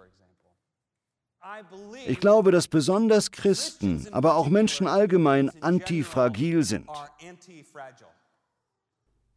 Ich 2.07 2.19
glaube, 2.19 2.51
dass 2.51 2.67
besonders 2.67 3.31
Christen, 3.31 4.07
aber 4.11 4.35
auch 4.35 4.49
Menschen 4.49 4.87
allgemein 4.87 5.51
antifragil 5.61 6.63
sind. 6.63 6.89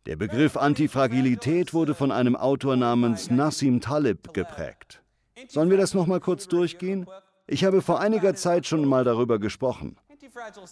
Der 0.07 0.17
Begriff 0.17 0.57
Antifragilität 0.57 1.75
wurde 1.75 1.95
von 1.95 2.11
einem 2.11 2.35
Autor 2.35 2.77
namens 2.77 3.31
Nassim 3.31 3.81
Taleb 3.81 4.33
geprägt. 4.33 5.03
Sollen 5.49 5.71
wir 5.71 5.77
das 5.77 5.95
noch 5.95 6.07
mal 6.07 6.21
kurz 6.21 6.49
durchgehen? 6.49 7.07
Ich 7.47 7.65
habe 7.65 7.83
vor 7.83 8.01
einiger 8.01 8.35
Zeit 8.35 8.67
schon 8.67 8.87
mal 8.87 9.05
darüber 9.05 9.39
gesprochen. 9.39 9.97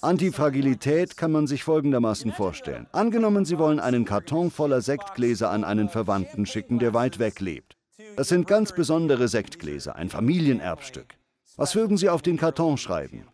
Antifragilität 0.01 1.17
kann 1.17 1.33
man 1.33 1.47
sich 1.47 1.65
folgendermaßen 1.65 2.33
vorstellen. 2.33 2.87
Angenommen, 2.93 3.45
Sie 3.45 3.59
wollen 3.59 3.81
einen 3.81 4.05
Karton 4.05 4.51
voller 4.51 4.81
Sektgläser 4.81 5.51
an 5.51 5.65
einen 5.65 5.89
Verwandten 5.89 6.47
schicken, 6.47 6.79
der 6.79 6.95
weit 6.95 7.19
weg 7.19 7.41
lebt. 7.41 7.77
Das 8.17 8.29
sind 8.29 8.47
ganz 8.47 8.73
besondere 8.73 9.29
Sektgläser, 9.29 9.97
ein 9.97 10.09
Familienerbstück. 10.09 11.17
Was 11.57 11.75
würden 11.75 11.97
Sie 11.97 12.09
auf 12.09 12.23
den 12.23 12.37
Karton 12.37 12.77
schreiben? 12.77 13.27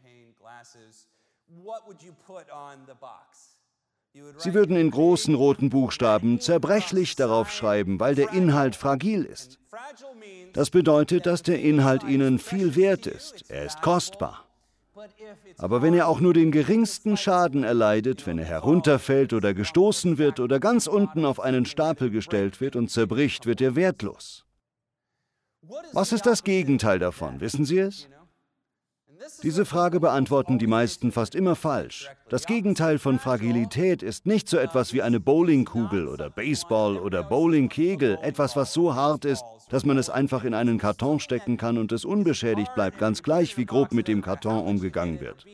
Sie 4.37 4.55
würden 4.55 4.77
in 4.77 4.91
großen 4.91 5.35
roten 5.35 5.71
Buchstaben 5.71 6.39
zerbrechlich 6.39 7.17
darauf 7.17 7.51
schreiben, 7.51 7.99
weil 7.99 8.15
der 8.15 8.33
Inhalt 8.33 8.77
fragil 8.77 9.25
ist. 9.25 9.59
Das 10.53 10.71
bedeutet, 10.71 11.25
dass 11.27 11.43
der 11.43 11.61
Inhalt 11.61 12.05
Ihnen 12.05 12.39
viel 12.39 12.77
wert 12.77 13.07
ist. 13.07 13.51
Er 13.51 13.65
ist 13.65 13.81
kostbar. 13.81 14.47
Aber 15.57 15.81
wenn 15.81 15.95
er 15.95 16.09
auch 16.09 16.21
nur 16.21 16.35
den 16.35 16.53
geringsten 16.53 17.17
Schaden 17.17 17.65
erleidet, 17.65 18.27
wenn 18.27 18.39
er 18.39 18.45
herunterfällt 18.45 19.33
oder 19.33 19.55
gestoßen 19.55 20.19
wird 20.19 20.39
oder 20.39 20.61
ganz 20.61 20.87
unten 20.87 21.25
auf 21.25 21.41
einen 21.41 21.65
Stapel 21.65 22.11
gestellt 22.11 22.61
wird 22.61 22.77
und 22.77 22.91
zerbricht, 22.91 23.47
wird 23.47 23.61
er 23.63 23.75
wertlos. 23.75 24.42
Was 25.93 26.13
ist 26.13 26.27
das 26.27 26.43
Gegenteil 26.43 26.99
davon? 26.99 27.41
Wissen 27.41 27.65
Sie 27.65 27.79
es? 27.79 28.09
Diese 29.45 29.65
Frage 29.65 30.01
beantworten 30.01 30.59
die 30.59 30.67
meisten 30.67 31.13
fast 31.13 31.37
immer 31.37 31.55
falsch. 31.55 32.11
Das 32.29 32.47
Gegenteil 32.47 32.99
von 32.99 33.21
Fragilität 33.21 34.03
ist 34.03 34.27
nicht 34.27 34.49
so 34.49 34.57
etwas 34.57 34.93
wie 34.93 35.03
eine 35.03 35.21
Bowlingkugel 35.21 36.09
oder 36.09 36.29
Baseball 36.29 36.97
oder 36.97 37.23
Bowlingkegel, 37.23 38.19
etwas, 38.23 38.57
was 38.57 38.73
so 38.73 38.95
hart 38.95 39.25
ist, 39.25 39.45
dass 39.71 39.85
man 39.85 39.97
es 39.97 40.11
einfach 40.11 40.43
in 40.43 40.55
einen 40.55 40.79
Karton 40.79 41.21
stecken 41.21 41.57
kann 41.57 41.79
und 41.79 41.93
es 41.93 42.05
unbeschädigt 42.05 42.75
bleibt, 42.75 42.99
ganz 42.99 43.23
gleich 43.23 43.57
wie 43.57 43.67
grob 43.67 43.93
mit 43.93 44.09
dem 44.09 44.23
Karton 44.23 44.65
umgegangen 44.67 45.21
wird. 45.21 45.45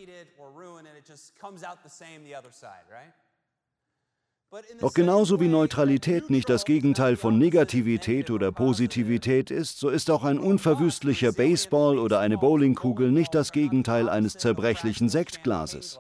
Doch 4.81 4.95
genauso 4.95 5.41
wie 5.41 5.49
Neutralität 5.49 6.31
nicht 6.31 6.49
das 6.49 6.65
Gegenteil 6.65 7.17
von 7.17 7.37
Negativität 7.39 8.31
oder 8.31 8.51
Positivität 8.51 9.51
ist, 9.51 9.79
so 9.79 9.91
ist 9.91 10.11
auch 10.11 10.25
ein 10.25 10.39
unverwüstlicher 10.39 11.33
Baseball 11.33 11.99
oder 11.99 12.21
eine 12.21 12.39
Bowlingkugel 12.39 13.11
nicht 13.11 13.35
das 13.35 13.53
Gegenteil 13.53 14.09
eines 14.09 14.35
zerbrechlichen 14.35 15.11
Sektglases. 15.11 15.99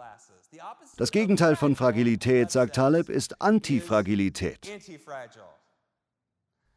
Das 0.96 1.12
Gegenteil 1.12 1.56
von 1.56 1.76
Fragilität, 1.76 2.50
sagt 2.50 2.76
Taleb, 2.76 3.10
ist 3.10 3.42
Antifragilität. 3.42 4.66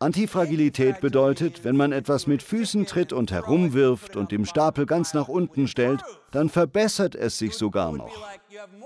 Antifragilität 0.02 1.00
bedeutet, 1.00 1.64
wenn 1.64 1.78
man 1.78 1.92
etwas 1.92 2.26
mit 2.26 2.42
Füßen 2.42 2.88
tritt 2.88 3.14
und 3.14 3.32
herumwirft 3.32 4.16
und 4.16 4.34
im 4.34 4.46
Stapel 4.46 4.88
ganz 4.88 5.14
nach 5.14 5.28
unten 5.28 5.68
stellt, 5.68 6.02
dann 6.32 6.50
verbessert 6.50 7.14
es 7.14 7.38
sich 7.38 7.54
sogar 7.54 7.92
noch. 7.92 8.12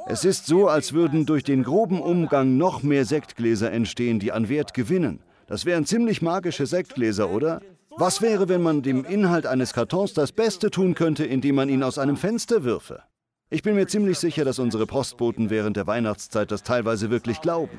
Es 0.07 0.25
ist 0.25 0.45
so, 0.45 0.67
als 0.67 0.91
würden 0.91 1.25
durch 1.25 1.43
den 1.43 1.63
groben 1.63 2.01
Umgang 2.01 2.57
noch 2.57 2.83
mehr 2.83 3.05
Sektgläser 3.05 3.71
entstehen, 3.71 4.19
die 4.19 4.33
an 4.33 4.49
Wert 4.49 4.73
gewinnen. 4.73 5.21
Das 5.47 5.65
wären 5.65 5.85
ziemlich 5.85 6.21
magische 6.21 6.65
Sektgläser, 6.65 7.29
oder? 7.29 7.61
Was 7.95 8.21
wäre, 8.21 8.49
wenn 8.49 8.61
man 8.61 8.81
dem 8.81 9.05
Inhalt 9.05 9.45
eines 9.45 9.71
Kartons 9.71 10.13
das 10.13 10.33
Beste 10.33 10.69
tun 10.69 10.95
könnte, 10.95 11.23
indem 11.23 11.55
man 11.55 11.69
ihn 11.69 11.83
aus 11.83 11.97
einem 11.97 12.17
Fenster 12.17 12.65
würfe? 12.65 13.03
Ich 13.49 13.63
bin 13.63 13.75
mir 13.75 13.87
ziemlich 13.87 14.19
sicher, 14.19 14.43
dass 14.43 14.59
unsere 14.59 14.85
Postboten 14.85 15.49
während 15.49 15.77
der 15.77 15.87
Weihnachtszeit 15.87 16.51
das 16.51 16.63
teilweise 16.63 17.09
wirklich 17.09 17.39
glauben. 17.39 17.77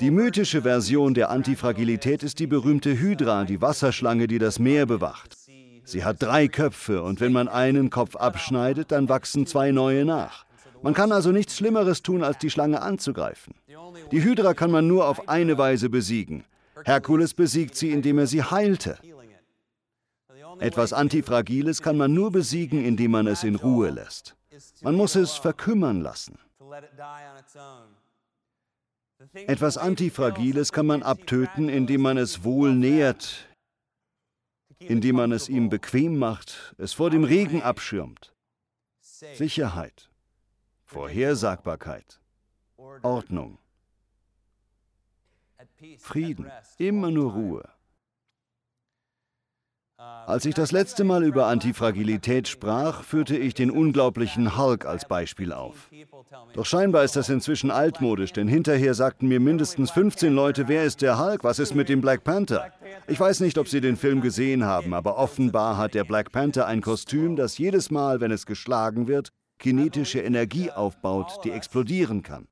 Die 0.00 0.10
mythische 0.10 0.62
Version 0.62 1.14
der 1.14 1.30
Antifragilität 1.30 2.22
ist 2.22 2.38
die 2.38 2.46
berühmte 2.46 2.98
Hydra, 2.98 3.44
die 3.44 3.60
Wasserschlange, 3.60 4.26
die 4.26 4.38
das 4.38 4.58
Meer 4.58 4.86
bewacht. 4.86 5.36
Sie 5.84 6.04
hat 6.04 6.22
drei 6.22 6.48
Köpfe 6.48 7.02
und 7.02 7.20
wenn 7.20 7.32
man 7.32 7.48
einen 7.48 7.90
Kopf 7.90 8.16
abschneidet, 8.16 8.92
dann 8.92 9.08
wachsen 9.08 9.46
zwei 9.46 9.70
neue 9.70 10.04
nach. 10.04 10.44
Man 10.82 10.94
kann 10.94 11.12
also 11.12 11.32
nichts 11.32 11.56
Schlimmeres 11.56 12.02
tun, 12.02 12.22
als 12.22 12.38
die 12.38 12.50
Schlange 12.50 12.82
anzugreifen. 12.82 13.54
Die 14.12 14.22
Hydra 14.22 14.54
kann 14.54 14.70
man 14.70 14.86
nur 14.86 15.08
auf 15.08 15.28
eine 15.28 15.58
Weise 15.58 15.88
besiegen. 15.88 16.44
Herkules 16.84 17.34
besiegt 17.34 17.76
sie, 17.76 17.90
indem 17.90 18.18
er 18.18 18.26
sie 18.26 18.42
heilte. 18.42 18.98
Etwas 20.58 20.92
Antifragiles 20.92 21.82
kann 21.82 21.96
man 21.96 22.14
nur 22.14 22.30
besiegen, 22.30 22.84
indem 22.84 23.10
man 23.12 23.26
es 23.26 23.44
in 23.44 23.56
Ruhe 23.56 23.90
lässt. 23.90 24.36
Man 24.82 24.94
muss 24.94 25.16
es 25.16 25.32
verkümmern 25.32 26.00
lassen. 26.00 26.38
Etwas 29.32 29.78
Antifragiles 29.78 30.72
kann 30.72 30.86
man 30.86 31.02
abtöten, 31.02 31.68
indem 31.68 32.02
man 32.02 32.18
es 32.18 32.44
wohl 32.44 32.74
nährt, 32.74 33.48
indem 34.78 35.16
man 35.16 35.32
es 35.32 35.48
ihm 35.48 35.68
bequem 35.68 36.18
macht, 36.18 36.74
es 36.78 36.92
vor 36.92 37.10
dem 37.10 37.24
Regen 37.24 37.62
abschirmt. 37.62 38.34
Sicherheit, 39.00 40.10
Vorhersagbarkeit, 40.84 42.20
Ordnung, 42.76 43.58
Frieden, 45.98 46.50
immer 46.78 47.10
nur 47.10 47.32
Ruhe. 47.32 47.75
Als 49.98 50.44
ich 50.44 50.54
das 50.54 50.72
letzte 50.72 51.04
Mal 51.04 51.24
über 51.24 51.46
Antifragilität 51.46 52.48
sprach, 52.48 53.02
führte 53.02 53.36
ich 53.36 53.54
den 53.54 53.70
unglaublichen 53.70 54.58
Hulk 54.58 54.84
als 54.84 55.08
Beispiel 55.08 55.52
auf. 55.52 55.88
Doch 56.52 56.66
scheinbar 56.66 57.04
ist 57.04 57.16
das 57.16 57.30
inzwischen 57.30 57.70
altmodisch, 57.70 58.32
denn 58.32 58.46
hinterher 58.46 58.92
sagten 58.92 59.26
mir 59.28 59.40
mindestens 59.40 59.90
15 59.92 60.34
Leute, 60.34 60.68
wer 60.68 60.84
ist 60.84 61.00
der 61.00 61.18
Hulk, 61.18 61.44
was 61.44 61.58
ist 61.58 61.74
mit 61.74 61.88
dem 61.88 62.02
Black 62.02 62.24
Panther? 62.24 62.72
Ich 63.06 63.18
weiß 63.18 63.40
nicht, 63.40 63.56
ob 63.56 63.68
Sie 63.68 63.80
den 63.80 63.96
Film 63.96 64.20
gesehen 64.20 64.64
haben, 64.64 64.92
aber 64.92 65.16
offenbar 65.16 65.78
hat 65.78 65.94
der 65.94 66.04
Black 66.04 66.30
Panther 66.30 66.66
ein 66.66 66.82
Kostüm, 66.82 67.36
das 67.36 67.56
jedes 67.56 67.90
Mal, 67.90 68.20
wenn 68.20 68.30
es 68.30 68.44
geschlagen 68.44 69.08
wird, 69.08 69.30
kinetische 69.58 70.20
Energie 70.20 70.70
aufbaut, 70.70 71.40
die 71.44 71.52
explodieren 71.52 72.22
kann. 72.22 72.48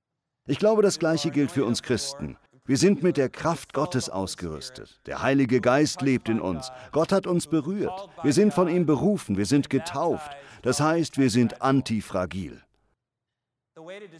Ich 0.47 0.59
glaube, 0.59 0.83
das 0.83 0.99
Gleiche 0.99 1.31
gilt 1.31 1.51
für 1.51 1.65
uns 1.65 1.83
Christen. 1.83 2.39
Wir 2.67 2.79
sind 2.79 3.03
mit 3.03 3.19
der 3.19 3.29
Kraft 3.29 3.75
Gottes 3.75 4.09
ausgerüstet. 4.09 4.99
Der 5.05 5.21
Heilige 5.21 5.61
Geist 5.61 6.01
lebt 6.01 6.31
in 6.31 6.41
uns. 6.41 6.73
Gott 6.93 7.13
hat 7.13 7.27
uns 7.27 7.47
berührt. 7.47 8.09
Wir 8.23 8.33
sind 8.33 8.55
von 8.55 8.69
ihm 8.69 8.87
berufen. 8.87 9.37
Wir 9.37 9.45
sind 9.45 9.69
getauft. 9.69 10.31
Das 10.63 10.81
heißt, 10.81 11.19
wir 11.19 11.29
sind 11.29 11.61
antifragil. 11.61 12.63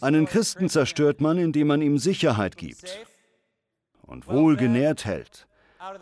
Einen 0.01 0.27
Christen 0.27 0.69
zerstört 0.69 1.21
man, 1.21 1.39
indem 1.39 1.67
man 1.67 1.81
ihm 1.81 1.97
Sicherheit 1.97 2.55
gibt 2.55 3.07
und 4.03 4.27
wohlgenährt 4.27 5.05
hält, 5.05 5.47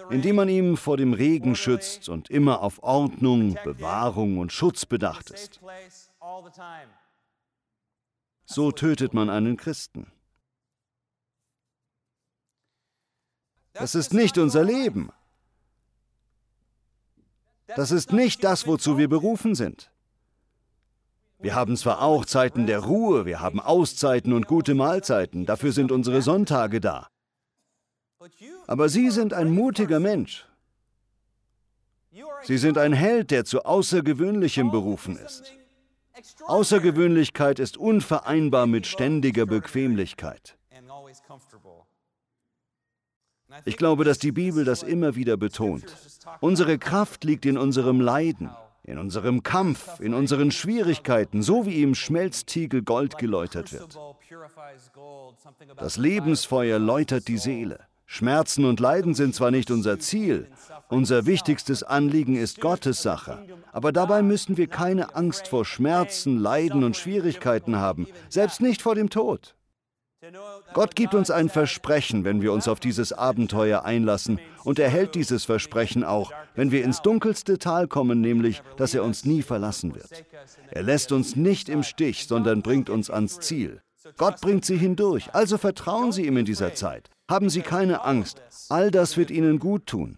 indem 0.10 0.36
man 0.36 0.50
ihm 0.50 0.76
vor 0.76 0.98
dem 0.98 1.14
Regen 1.14 1.56
schützt 1.56 2.10
und 2.10 2.30
immer 2.30 2.62
auf 2.62 2.84
Ordnung, 2.84 3.58
Bewahrung 3.64 4.40
und 4.40 4.52
Schutz 4.52 4.86
bedacht 4.86 5.30
ist. 5.30 5.62
So 8.44 8.74
tötet 8.74 9.14
man 9.14 9.30
einen 9.30 9.56
Christen. 9.56 10.12
Das 13.74 13.96
ist 13.96 14.14
nicht 14.14 14.38
unser 14.38 14.64
Leben. 14.64 15.12
Das 17.68 17.92
ist 17.92 18.14
nicht 18.14 18.44
das, 18.44 18.68
wozu 18.68 18.98
wir 18.98 19.10
berufen 19.10 19.56
sind. 19.56 19.92
Wir 21.40 21.56
haben 21.56 21.76
zwar 21.76 22.02
auch 22.02 22.26
Zeiten 22.26 22.68
der 22.68 22.80
Ruhe, 22.80 23.26
wir 23.26 23.42
haben 23.42 23.60
Auszeiten 23.60 24.32
und 24.32 24.48
gute 24.48 24.76
Mahlzeiten, 24.76 25.46
dafür 25.46 25.74
sind 25.74 25.92
unsere 25.92 26.22
Sonntage 26.22 26.80
da. 26.80 27.08
Aber 28.68 28.88
Sie 28.88 29.10
sind 29.10 29.34
ein 29.34 29.50
mutiger 29.50 30.00
Mensch. 30.00 30.46
Sie 32.44 32.58
sind 32.58 32.78
ein 32.78 32.94
Held, 32.94 33.32
der 33.32 33.44
zu 33.44 33.64
Außergewöhnlichem 33.66 34.72
berufen 34.72 35.18
ist. 35.18 35.52
Außergewöhnlichkeit 36.46 37.60
ist 37.60 37.76
unvereinbar 37.76 38.68
mit 38.68 38.86
ständiger 38.86 39.46
Bequemlichkeit. 39.46 40.58
Ich 43.66 43.78
glaube, 43.78 44.04
dass 44.04 44.20
die 44.20 44.32
Bibel 44.32 44.66
das 44.66 44.84
immer 44.84 45.16
wieder 45.16 45.38
betont. 45.38 45.86
Unsere 46.40 46.78
Kraft 46.78 47.24
liegt 47.24 47.46
in 47.46 47.58
unserem 47.58 48.02
Leiden, 48.02 48.50
in 48.84 48.98
unserem 48.98 49.44
Kampf, 49.44 50.00
in 50.00 50.14
unseren 50.14 50.52
Schwierigkeiten, 50.52 51.42
so 51.42 51.66
wie 51.66 51.82
im 51.82 51.96
Schmelztiegel 51.96 52.82
Gold 52.84 53.18
geläutert 53.18 53.72
wird. 53.72 53.98
Das 55.78 55.98
Lebensfeuer 55.98 56.80
läutert 56.80 57.28
die 57.28 57.38
Seele. 57.38 57.80
Schmerzen 58.06 58.66
und 58.66 58.80
Leiden 58.80 59.16
sind 59.16 59.34
zwar 59.34 59.50
nicht 59.50 59.72
unser 59.72 59.98
Ziel, 59.98 60.48
unser 60.90 61.26
wichtigstes 61.26 61.82
Anliegen 61.82 62.36
ist 62.36 62.62
Gottes 62.62 63.02
Sache, 63.02 63.44
aber 63.72 63.92
dabei 63.92 64.22
müssen 64.22 64.56
wir 64.58 64.68
keine 64.68 65.16
Angst 65.16 65.48
vor 65.48 65.66
Schmerzen, 65.66 66.38
Leiden 66.38 66.84
und 66.84 66.96
Schwierigkeiten 66.96 67.78
haben, 67.78 68.08
selbst 68.30 68.62
nicht 68.62 68.84
vor 68.84 68.94
dem 68.94 69.10
Tod. 69.10 69.56
Gott 70.74 70.96
gibt 70.96 71.14
uns 71.16 71.30
ein 71.32 71.50
Versprechen, 71.50 72.24
wenn 72.24 72.42
wir 72.42 72.54
uns 72.54 72.68
auf 72.68 72.80
dieses 72.80 73.12
Abenteuer 73.14 73.84
einlassen, 73.84 74.40
und 74.64 74.80
er 74.80 74.90
hält 74.90 75.16
dieses 75.16 75.46
Versprechen 75.46 76.04
auch, 76.04 76.32
wenn 76.56 76.72
wir 76.72 76.84
ins 76.84 77.02
dunkelste 77.02 77.58
Tal 77.58 77.88
kommen, 77.88 78.22
nämlich, 78.22 78.62
dass 78.78 78.94
er 78.94 79.04
uns 79.04 79.26
nie 79.26 79.42
verlassen 79.42 79.96
wird. 79.96 80.24
Er 80.72 80.84
lässt 80.84 81.12
uns 81.12 81.36
nicht 81.36 81.68
im 81.68 81.84
Stich, 81.84 82.28
sondern 82.28 82.62
bringt 82.62 82.90
uns 82.90 83.10
ans 83.10 83.40
Ziel. 83.40 83.82
Gott 84.18 84.42
bringt 84.42 84.66
sie 84.66 84.78
hindurch, 84.78 85.34
also 85.34 85.58
vertrauen 85.58 86.12
Sie 86.12 86.26
ihm 86.26 86.38
in 86.38 86.46
dieser 86.46 86.74
Zeit. 86.74 87.10
Haben 87.30 87.50
Sie 87.50 87.62
keine 87.62 88.04
Angst, 88.04 88.42
all 88.70 88.92
das 88.92 89.18
wird 89.18 89.32
Ihnen 89.32 89.60
gut 89.60 89.88
tun. 89.88 90.18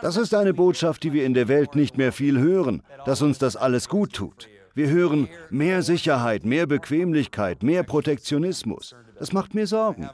Das 0.00 0.16
ist 0.16 0.34
eine 0.34 0.54
Botschaft, 0.54 1.02
die 1.02 1.12
wir 1.12 1.24
in 1.24 1.34
der 1.34 1.46
Welt 1.48 1.74
nicht 1.76 1.96
mehr 1.96 2.12
viel 2.12 2.38
hören, 2.38 2.82
dass 3.04 3.22
uns 3.22 3.38
das 3.38 3.54
alles 3.54 3.88
gut 3.88 4.12
tut. 4.14 4.48
Wir 4.78 4.90
hören 4.90 5.28
mehr 5.50 5.82
Sicherheit, 5.82 6.44
mehr 6.44 6.68
Bequemlichkeit, 6.68 7.64
mehr 7.64 7.82
Protektionismus. 7.82 8.94
Das 9.18 9.32
macht 9.32 9.52
mir 9.52 9.66
Sorgen. 9.66 10.08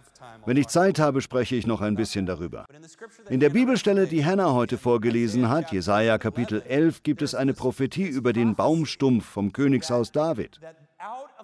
Wenn 0.46 0.56
ich 0.56 0.68
Zeit 0.68 0.98
habe, 0.98 1.20
spreche 1.20 1.54
ich 1.54 1.66
noch 1.66 1.82
ein 1.82 1.96
bisschen 1.96 2.24
darüber. 2.24 2.64
In 3.28 3.40
der 3.40 3.50
Bibelstelle, 3.50 4.06
die 4.06 4.24
Hannah 4.24 4.54
heute 4.54 4.78
vorgelesen 4.78 5.50
hat, 5.50 5.70
Jesaja 5.70 6.16
Kapitel 6.16 6.62
11, 6.62 7.02
gibt 7.02 7.20
es 7.20 7.34
eine 7.34 7.52
Prophetie 7.52 8.06
über 8.06 8.32
den 8.32 8.54
Baumstumpf 8.54 9.26
vom 9.26 9.52
Königshaus 9.52 10.12
David. 10.12 10.58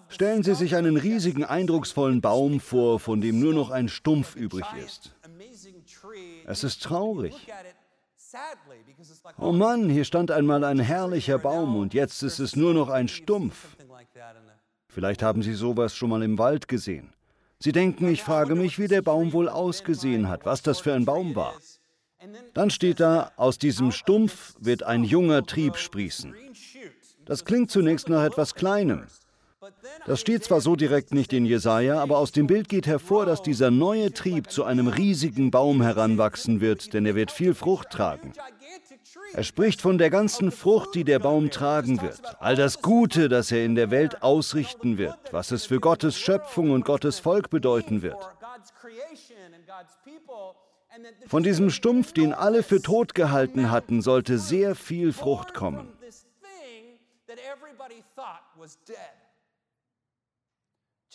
Stellen 0.09 0.43
Sie 0.43 0.55
sich 0.55 0.75
einen 0.75 0.97
riesigen, 0.97 1.45
eindrucksvollen 1.45 2.23
Baum 2.23 2.59
vor, 2.59 3.01
von 3.01 3.21
dem 3.21 3.39
nur 3.39 3.53
noch 3.53 3.71
ein 3.71 3.91
Stumpf 3.91 4.35
übrig 4.35 4.65
ist. 4.83 5.15
Es 6.47 6.65
ist 6.65 6.83
traurig. 6.83 7.35
Oh 9.39 9.53
Mann, 9.53 9.89
hier 9.89 10.05
stand 10.05 10.31
einmal 10.31 10.65
ein 10.65 10.79
herrlicher 10.79 11.39
Baum 11.39 11.77
und 11.77 11.95
jetzt 11.95 12.23
ist 12.23 12.39
es 12.39 12.57
nur 12.57 12.75
noch 12.75 12.89
ein 12.89 13.09
Stumpf. 13.09 13.77
Vielleicht 14.89 15.23
haben 15.23 15.43
Sie 15.43 15.55
sowas 15.55 15.95
schon 15.95 16.11
mal 16.11 16.23
im 16.23 16.39
Wald 16.39 16.69
gesehen. 16.69 17.13
Sie 17.59 17.73
denken, 17.73 18.09
ich 18.09 18.23
frage 18.23 18.55
mich, 18.55 18.79
wie 18.79 18.89
der 18.89 19.03
Baum 19.03 19.33
wohl 19.33 19.49
ausgesehen 19.49 20.29
hat, 20.29 20.47
was 20.47 20.63
das 20.63 20.81
für 20.81 20.95
ein 20.95 21.05
Baum 21.05 21.35
war. 21.35 21.55
Dann 22.55 22.71
steht 22.71 23.01
da, 23.01 23.33
aus 23.37 23.59
diesem 23.59 23.93
Stumpf 23.93 24.55
wird 24.61 24.83
ein 24.83 25.05
junger 25.05 25.45
Trieb 25.45 25.77
sprießen. 25.77 26.35
Das 27.25 27.45
klingt 27.45 27.71
zunächst 27.71 28.09
nach 28.09 28.25
etwas 28.25 28.55
Kleinem. 28.55 29.07
Das 30.07 30.21
steht 30.21 30.45
zwar 30.45 30.61
so 30.61 30.75
direkt 30.75 31.13
nicht 31.13 31.33
in 31.33 31.45
Jesaja, 31.45 32.01
aber 32.01 32.19
aus 32.19 32.33
dem 32.33 32.47
Bild 32.47 32.69
geht 32.69 32.87
hervor, 32.87 33.27
dass 33.27 33.43
dieser 33.43 33.71
neue 33.71 34.13
Trieb 34.13 34.51
zu 34.51 34.65
einem 34.65 34.89
riesigen 34.89 35.51
Baum 35.51 35.83
heranwachsen 35.83 36.61
wird, 36.61 36.95
denn 36.95 37.05
er 37.05 37.15
wird 37.15 37.31
viel 37.31 37.55
Frucht 37.55 37.91
tragen. 37.91 38.33
Er 39.35 39.45
spricht 39.45 39.81
von 39.83 39.99
der 39.99 40.09
ganzen 40.09 40.51
Frucht, 40.51 40.95
die 40.95 41.05
der 41.05 41.19
Baum 41.19 41.51
tragen 41.51 42.01
wird, 42.01 42.21
all 42.41 42.57
das 42.57 42.81
Gute, 42.81 43.29
das 43.29 43.53
er 43.53 43.65
in 43.65 43.75
der 43.75 43.91
Welt 43.91 44.23
ausrichten 44.23 44.99
wird, 44.99 45.19
was 45.31 45.51
es 45.51 45.67
für 45.67 45.79
Gottes 45.79 46.19
Schöpfung 46.19 46.71
und 46.71 46.85
Gottes 46.85 47.19
Volk 47.19 47.51
bedeuten 47.51 48.03
wird. 48.03 48.19
Von 51.27 51.43
diesem 51.43 51.71
Stumpf, 51.71 52.13
den 52.13 52.33
alle 52.33 52.63
für 52.63 52.83
tot 52.83 53.15
gehalten 53.15 53.71
hatten, 53.71 54.03
sollte 54.03 54.39
sehr 54.39 54.75
viel 54.75 55.13
Frucht 55.13 55.55
kommen. 55.55 55.93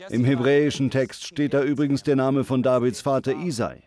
Im 0.09 0.25
hebräischen 0.25 0.91
Text 0.91 1.25
steht 1.25 1.53
da 1.53 1.63
übrigens 1.63 2.03
der 2.03 2.15
Name 2.15 2.43
von 2.43 2.61
Davids 2.61 3.01
Vater 3.01 3.33
Isai. 3.33 3.83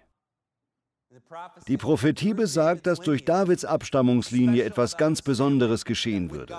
Die 1.66 1.77
Prophetie 1.77 2.33
besagt, 2.33 2.87
dass 2.87 3.01
durch 3.01 3.25
Davids 3.25 3.64
Abstammungslinie 3.64 4.64
etwas 4.64 4.97
ganz 4.97 5.21
Besonderes 5.21 5.85
geschehen 5.85 6.31
würde. 6.31 6.57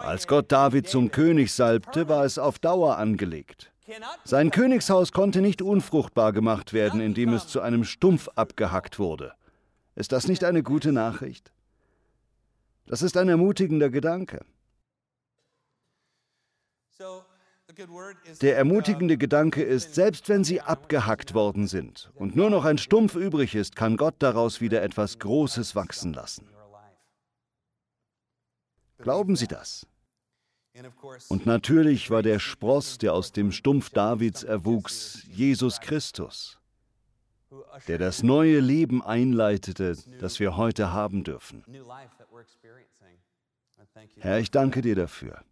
Als 0.00 0.28
Gott 0.28 0.52
David 0.52 0.88
zum 0.88 1.10
König 1.10 1.52
salbte, 1.52 2.08
war 2.08 2.24
es 2.24 2.38
auf 2.38 2.58
Dauer 2.58 2.98
angelegt. 2.98 3.72
Sein 4.24 4.50
Königshaus 4.50 5.12
konnte 5.12 5.40
nicht 5.40 5.62
unfruchtbar 5.62 6.32
gemacht 6.32 6.72
werden, 6.72 7.00
indem 7.00 7.32
es 7.32 7.48
zu 7.48 7.60
einem 7.60 7.84
Stumpf 7.84 8.28
abgehackt 8.34 8.98
wurde. 8.98 9.32
Ist 9.94 10.12
das 10.12 10.28
nicht 10.28 10.44
eine 10.44 10.62
gute 10.62 10.92
Nachricht? 10.92 11.52
Das 12.86 13.02
ist 13.02 13.16
ein 13.16 13.28
ermutigender 13.28 13.90
Gedanke. 13.90 14.44
Der 18.40 18.56
ermutigende 18.56 19.18
Gedanke 19.18 19.62
ist, 19.62 19.94
selbst 19.94 20.28
wenn 20.28 20.44
sie 20.44 20.60
abgehackt 20.60 21.34
worden 21.34 21.66
sind 21.66 22.10
und 22.14 22.36
nur 22.36 22.50
noch 22.50 22.64
ein 22.64 22.78
Stumpf 22.78 23.14
übrig 23.14 23.54
ist, 23.54 23.76
kann 23.76 23.96
Gott 23.96 24.16
daraus 24.18 24.60
wieder 24.60 24.82
etwas 24.82 25.18
Großes 25.18 25.74
wachsen 25.74 26.12
lassen. 26.12 26.48
Glauben 28.98 29.36
Sie 29.36 29.46
das? 29.46 29.86
Und 31.28 31.46
natürlich 31.46 32.10
war 32.10 32.22
der 32.22 32.38
Spross, 32.38 32.98
der 32.98 33.14
aus 33.14 33.32
dem 33.32 33.50
Stumpf 33.52 33.90
Davids 33.90 34.42
erwuchs, 34.42 35.22
Jesus 35.30 35.80
Christus, 35.80 36.58
der 37.88 37.98
das 37.98 38.22
neue 38.22 38.60
Leben 38.60 39.02
einleitete, 39.02 39.96
das 40.20 40.38
wir 40.38 40.56
heute 40.56 40.92
haben 40.92 41.24
dürfen. 41.24 41.64
Herr, 44.18 44.38
ich 44.38 44.50
danke 44.50 44.82
dir 44.82 44.94
dafür. 44.94 45.42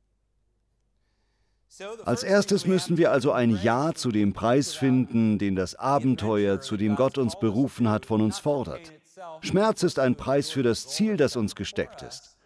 Als 2.04 2.22
erstes 2.22 2.66
müssen 2.66 2.96
wir 2.96 3.10
also 3.10 3.32
ein 3.32 3.58
Ja 3.62 3.92
zu 3.94 4.12
dem 4.12 4.32
Preis 4.32 4.74
finden, 4.74 5.38
den 5.38 5.56
das 5.56 5.74
Abenteuer, 5.74 6.60
zu 6.60 6.76
dem 6.76 6.94
Gott 6.94 7.18
uns 7.18 7.38
berufen 7.38 7.88
hat, 7.88 8.06
von 8.06 8.20
uns 8.20 8.38
fordert. 8.38 8.92
Schmerz 9.40 9.82
ist 9.82 9.98
ein 9.98 10.16
Preis 10.16 10.50
für 10.50 10.62
das 10.62 10.88
Ziel, 10.88 11.16
das 11.16 11.36
uns 11.36 11.54
gesteckt 11.54 12.02
ist. 12.02 12.36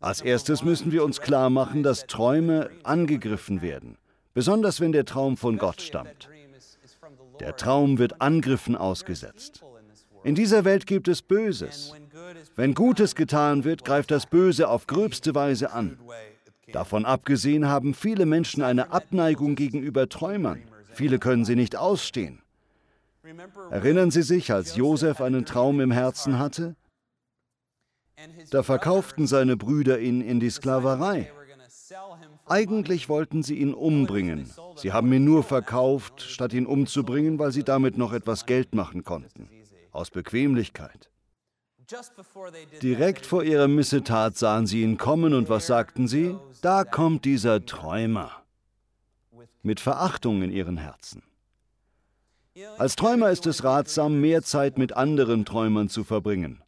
Als 0.00 0.22
erstes 0.22 0.64
müssen 0.64 0.92
wir 0.92 1.04
uns 1.04 1.20
klar 1.20 1.50
machen, 1.50 1.82
dass 1.82 2.06
Träume 2.06 2.70
angegriffen 2.82 3.60
werden, 3.60 3.98
besonders 4.34 4.80
wenn 4.80 4.92
der 4.92 5.04
Traum 5.04 5.36
von 5.36 5.58
Gott 5.58 5.82
stammt. 5.82 6.28
Der 7.38 7.56
Traum 7.56 7.98
wird 7.98 8.20
Angriffen 8.20 8.76
ausgesetzt. 8.76 9.62
In 10.24 10.34
dieser 10.34 10.64
Welt 10.64 10.86
gibt 10.86 11.08
es 11.08 11.22
Böses. 11.22 11.92
Wenn 12.56 12.74
Gutes 12.74 13.14
getan 13.14 13.64
wird, 13.64 13.84
greift 13.84 14.10
das 14.10 14.26
Böse 14.26 14.68
auf 14.68 14.86
gröbste 14.86 15.34
Weise 15.34 15.72
an. 15.72 15.98
Davon 16.72 17.04
abgesehen 17.04 17.68
haben 17.68 17.94
viele 17.94 18.26
Menschen 18.26 18.62
eine 18.62 18.92
Abneigung 18.92 19.54
gegenüber 19.54 20.08
Träumern. 20.08 20.62
Viele 20.92 21.18
können 21.18 21.44
sie 21.44 21.56
nicht 21.56 21.76
ausstehen. 21.76 22.42
Erinnern 23.70 24.10
Sie 24.10 24.22
sich, 24.22 24.52
als 24.52 24.76
Josef 24.76 25.20
einen 25.20 25.44
Traum 25.44 25.80
im 25.80 25.90
Herzen 25.90 26.38
hatte? 26.38 26.74
Da 28.50 28.62
verkauften 28.62 29.26
seine 29.26 29.56
Brüder 29.56 30.00
ihn 30.00 30.20
in 30.20 30.40
die 30.40 30.50
Sklaverei. 30.50 31.30
Eigentlich 32.46 33.08
wollten 33.08 33.42
sie 33.42 33.56
ihn 33.56 33.74
umbringen. 33.74 34.50
Sie 34.76 34.92
haben 34.92 35.12
ihn 35.12 35.24
nur 35.24 35.42
verkauft, 35.42 36.20
statt 36.22 36.52
ihn 36.52 36.66
umzubringen, 36.66 37.38
weil 37.38 37.52
sie 37.52 37.64
damit 37.64 37.96
noch 37.96 38.12
etwas 38.12 38.46
Geld 38.46 38.74
machen 38.74 39.04
konnten. 39.04 39.48
Aus 39.92 40.10
Bequemlichkeit. 40.10 41.10
Direkt 42.82 43.26
vor 43.26 43.42
ihrer 43.42 43.68
Missetat 43.68 44.36
sahen 44.36 44.66
sie 44.66 44.82
ihn 44.82 44.96
kommen 44.96 45.34
und 45.34 45.48
was 45.48 45.66
sagten 45.66 46.08
sie? 46.08 46.36
Da 46.62 46.84
kommt 46.84 47.24
dieser 47.24 47.64
Träumer. 47.64 48.30
Mit 49.62 49.80
Verachtung 49.80 50.42
in 50.42 50.50
ihren 50.52 50.76
Herzen. 50.76 51.22
Als 52.78 52.96
Träumer 52.96 53.30
ist 53.30 53.46
es 53.46 53.64
ratsam, 53.64 54.20
mehr 54.20 54.42
Zeit 54.42 54.78
mit 54.78 54.92
anderen 54.92 55.44
Träumern 55.44 55.88
zu 55.88 56.04
verbringen. 56.04 56.62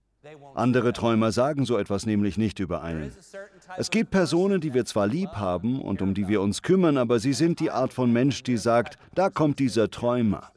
Andere 0.54 0.92
Träumer 0.92 1.32
sagen 1.32 1.64
so 1.64 1.76
etwas 1.78 2.06
nämlich 2.06 2.38
nicht 2.38 2.60
über 2.60 2.82
einen. 2.82 3.12
Es 3.76 3.90
gibt 3.90 4.10
Personen, 4.10 4.60
die 4.60 4.74
wir 4.74 4.84
zwar 4.84 5.06
lieb 5.06 5.30
haben 5.30 5.80
und 5.80 6.02
um 6.02 6.14
die 6.14 6.28
wir 6.28 6.40
uns 6.40 6.62
kümmern, 6.62 6.96
aber 6.96 7.18
sie 7.18 7.32
sind 7.32 7.60
die 7.60 7.70
Art 7.70 7.92
von 7.92 8.12
Mensch, 8.12 8.42
die 8.42 8.56
sagt, 8.56 8.98
da 9.14 9.30
kommt 9.30 9.58
dieser 9.58 9.90
Träumer. 9.90 10.52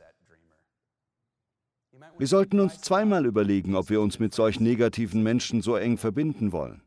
Wir 2.17 2.28
sollten 2.28 2.60
uns 2.60 2.82
zweimal 2.82 3.25
überlegen, 3.25 3.75
ob 3.75 3.89
wir 3.89 3.99
uns 3.99 4.19
mit 4.19 4.34
solch 4.34 4.60
negativen 4.60 5.21
Menschen 5.21 5.62
so 5.62 5.75
eng 5.75 5.97
verbinden 5.97 6.51
wollen. 6.51 6.82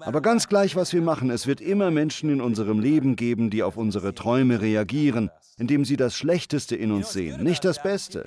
Aber 0.00 0.20
ganz 0.20 0.48
gleich, 0.48 0.76
was 0.76 0.92
wir 0.92 1.00
machen, 1.00 1.30
es 1.30 1.46
wird 1.46 1.60
immer 1.60 1.90
Menschen 1.90 2.28
in 2.28 2.40
unserem 2.42 2.78
Leben 2.78 3.16
geben, 3.16 3.48
die 3.48 3.62
auf 3.62 3.78
unsere 3.78 4.14
Träume 4.14 4.60
reagieren, 4.60 5.30
indem 5.56 5.84
sie 5.86 5.96
das 5.96 6.14
Schlechteste 6.14 6.76
in 6.76 6.92
uns 6.92 7.12
sehen, 7.12 7.42
nicht 7.42 7.64
das 7.64 7.82
Beste. 7.82 8.26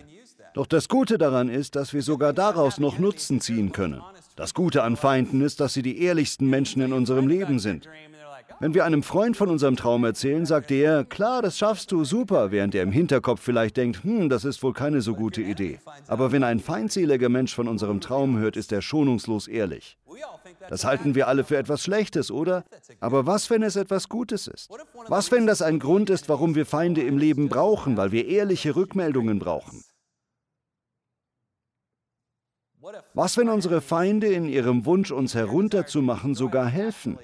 Doch 0.56 0.66
das 0.66 0.88
Gute 0.88 1.18
daran 1.18 1.50
ist, 1.50 1.76
dass 1.76 1.94
wir 1.94 2.02
sogar 2.02 2.34
daraus 2.34 2.80
noch 2.80 2.98
Nutzen 2.98 3.42
ziehen 3.42 3.72
können. 3.72 4.02
Das 4.36 4.54
Gute 4.54 4.84
an 4.84 4.98
Feinden 4.98 5.42
ist, 5.42 5.60
dass 5.60 5.74
sie 5.74 5.82
die 5.82 6.02
ehrlichsten 6.02 6.50
Menschen 6.50 6.82
in 6.82 6.94
unserem 6.94 7.28
Leben 7.28 7.60
sind. 7.60 7.88
Wenn 8.60 8.74
wir 8.74 8.86
einem 8.86 9.04
Freund 9.04 9.36
von 9.36 9.50
unserem 9.50 9.76
Traum 9.76 10.06
erzählen, 10.06 10.46
sagt 10.46 10.72
er, 10.72 11.04
klar, 11.04 11.42
das 11.42 11.58
schaffst 11.58 11.92
du, 11.92 12.06
super, 12.06 12.52
während 12.52 12.74
er 12.74 12.84
im 12.84 12.92
Hinterkopf 12.92 13.42
vielleicht 13.42 13.76
denkt, 13.76 14.04
hm, 14.04 14.30
das 14.30 14.46
ist 14.46 14.64
wohl 14.64 14.72
keine 14.72 15.02
so 15.02 15.14
gute 15.14 15.42
Idee. 15.42 15.80
Aber 16.08 16.32
wenn 16.32 16.44
ein 16.44 16.60
feindseliger 16.60 17.28
Mensch 17.28 17.54
von 17.54 17.68
unserem 17.68 18.00
Traum 18.00 18.38
hört, 18.38 18.56
ist 18.56 18.72
er 18.72 18.82
schonungslos 18.82 19.48
ehrlich. 19.48 19.98
Das 20.70 20.86
halten 20.86 21.16
wir 21.16 21.28
alle 21.28 21.44
für 21.44 21.58
etwas 21.58 21.84
Schlechtes, 21.84 22.32
oder? 22.32 22.64
Aber 23.02 23.26
was, 23.26 23.50
wenn 23.50 23.62
es 23.62 23.76
etwas 23.76 24.08
Gutes 24.08 24.48
ist? 24.48 24.70
Was, 25.08 25.32
wenn 25.32 25.46
das 25.48 25.62
ein 25.62 25.80
Grund 25.80 26.10
ist, 26.10 26.30
warum 26.30 26.56
wir 26.56 26.66
Feinde 26.66 27.02
im 27.02 27.18
Leben 27.18 27.50
brauchen, 27.50 27.98
weil 27.98 28.12
wir 28.12 28.26
ehrliche 28.26 28.76
Rückmeldungen 28.76 29.40
brauchen? 29.40 29.84
Was, 33.14 33.38
wenn 33.38 33.50
unsere 33.50 33.82
Feinde 33.82 34.28
in 34.28 34.48
ihrem 34.48 34.86
Wunsch, 34.86 35.12
uns 35.12 35.34
herunterzumachen, 35.34 36.36
sogar 36.36 36.68
helfen? 36.68 37.18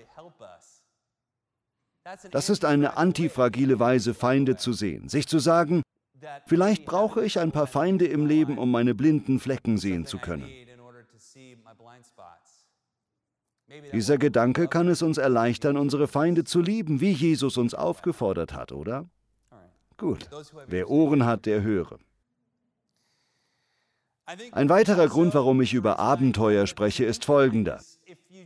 Das 2.04 2.50
ist 2.50 2.66
eine 2.66 2.98
antifragile 2.98 3.80
Weise, 3.80 4.14
Feinde 4.14 4.58
zu 4.58 4.74
sehen. 4.74 5.08
Sich 5.08 5.28
zu 5.28 5.40
sagen, 5.40 5.84
vielleicht 6.48 6.86
brauche 6.86 7.24
ich 7.24 7.40
ein 7.40 7.52
paar 7.52 7.68
Feinde 7.68 8.06
im 8.06 8.26
Leben, 8.26 8.58
um 8.58 8.72
meine 8.72 8.96
blinden 8.96 9.40
Flecken 9.40 9.78
sehen 9.78 10.06
zu 10.06 10.18
können. 10.18 10.50
Dieser 13.94 14.18
Gedanke 14.18 14.68
kann 14.68 14.88
es 14.88 15.02
uns 15.02 15.18
erleichtern, 15.18 15.78
unsere 15.78 16.08
Feinde 16.08 16.44
zu 16.44 16.60
lieben, 16.60 17.00
wie 17.00 17.12
Jesus 17.12 17.58
uns 17.58 17.74
aufgefordert 17.74 18.54
hat, 18.54 18.72
oder? 18.72 19.06
Gut, 19.98 20.30
wer 20.68 20.90
Ohren 20.90 21.26
hat, 21.26 21.46
der 21.46 21.62
höre. 21.62 22.00
Ein 24.52 24.70
weiterer 24.70 25.08
Grund, 25.08 25.34
warum 25.34 25.62
ich 25.62 25.74
über 25.74 26.00
Abenteuer 26.00 26.66
spreche, 26.68 27.06
ist 27.06 27.26
folgender. 27.26 27.82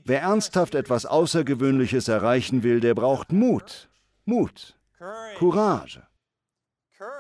Wer 0.04 0.22
ernsthaft 0.22 0.76
etwas 0.76 1.06
Außergewöhnliches 1.06 2.08
erreichen 2.08 2.64
will, 2.64 2.80
der 2.80 2.96
braucht 2.96 3.32
Mut. 3.32 3.90
Mut. 4.26 4.78
Courage. 5.38 6.04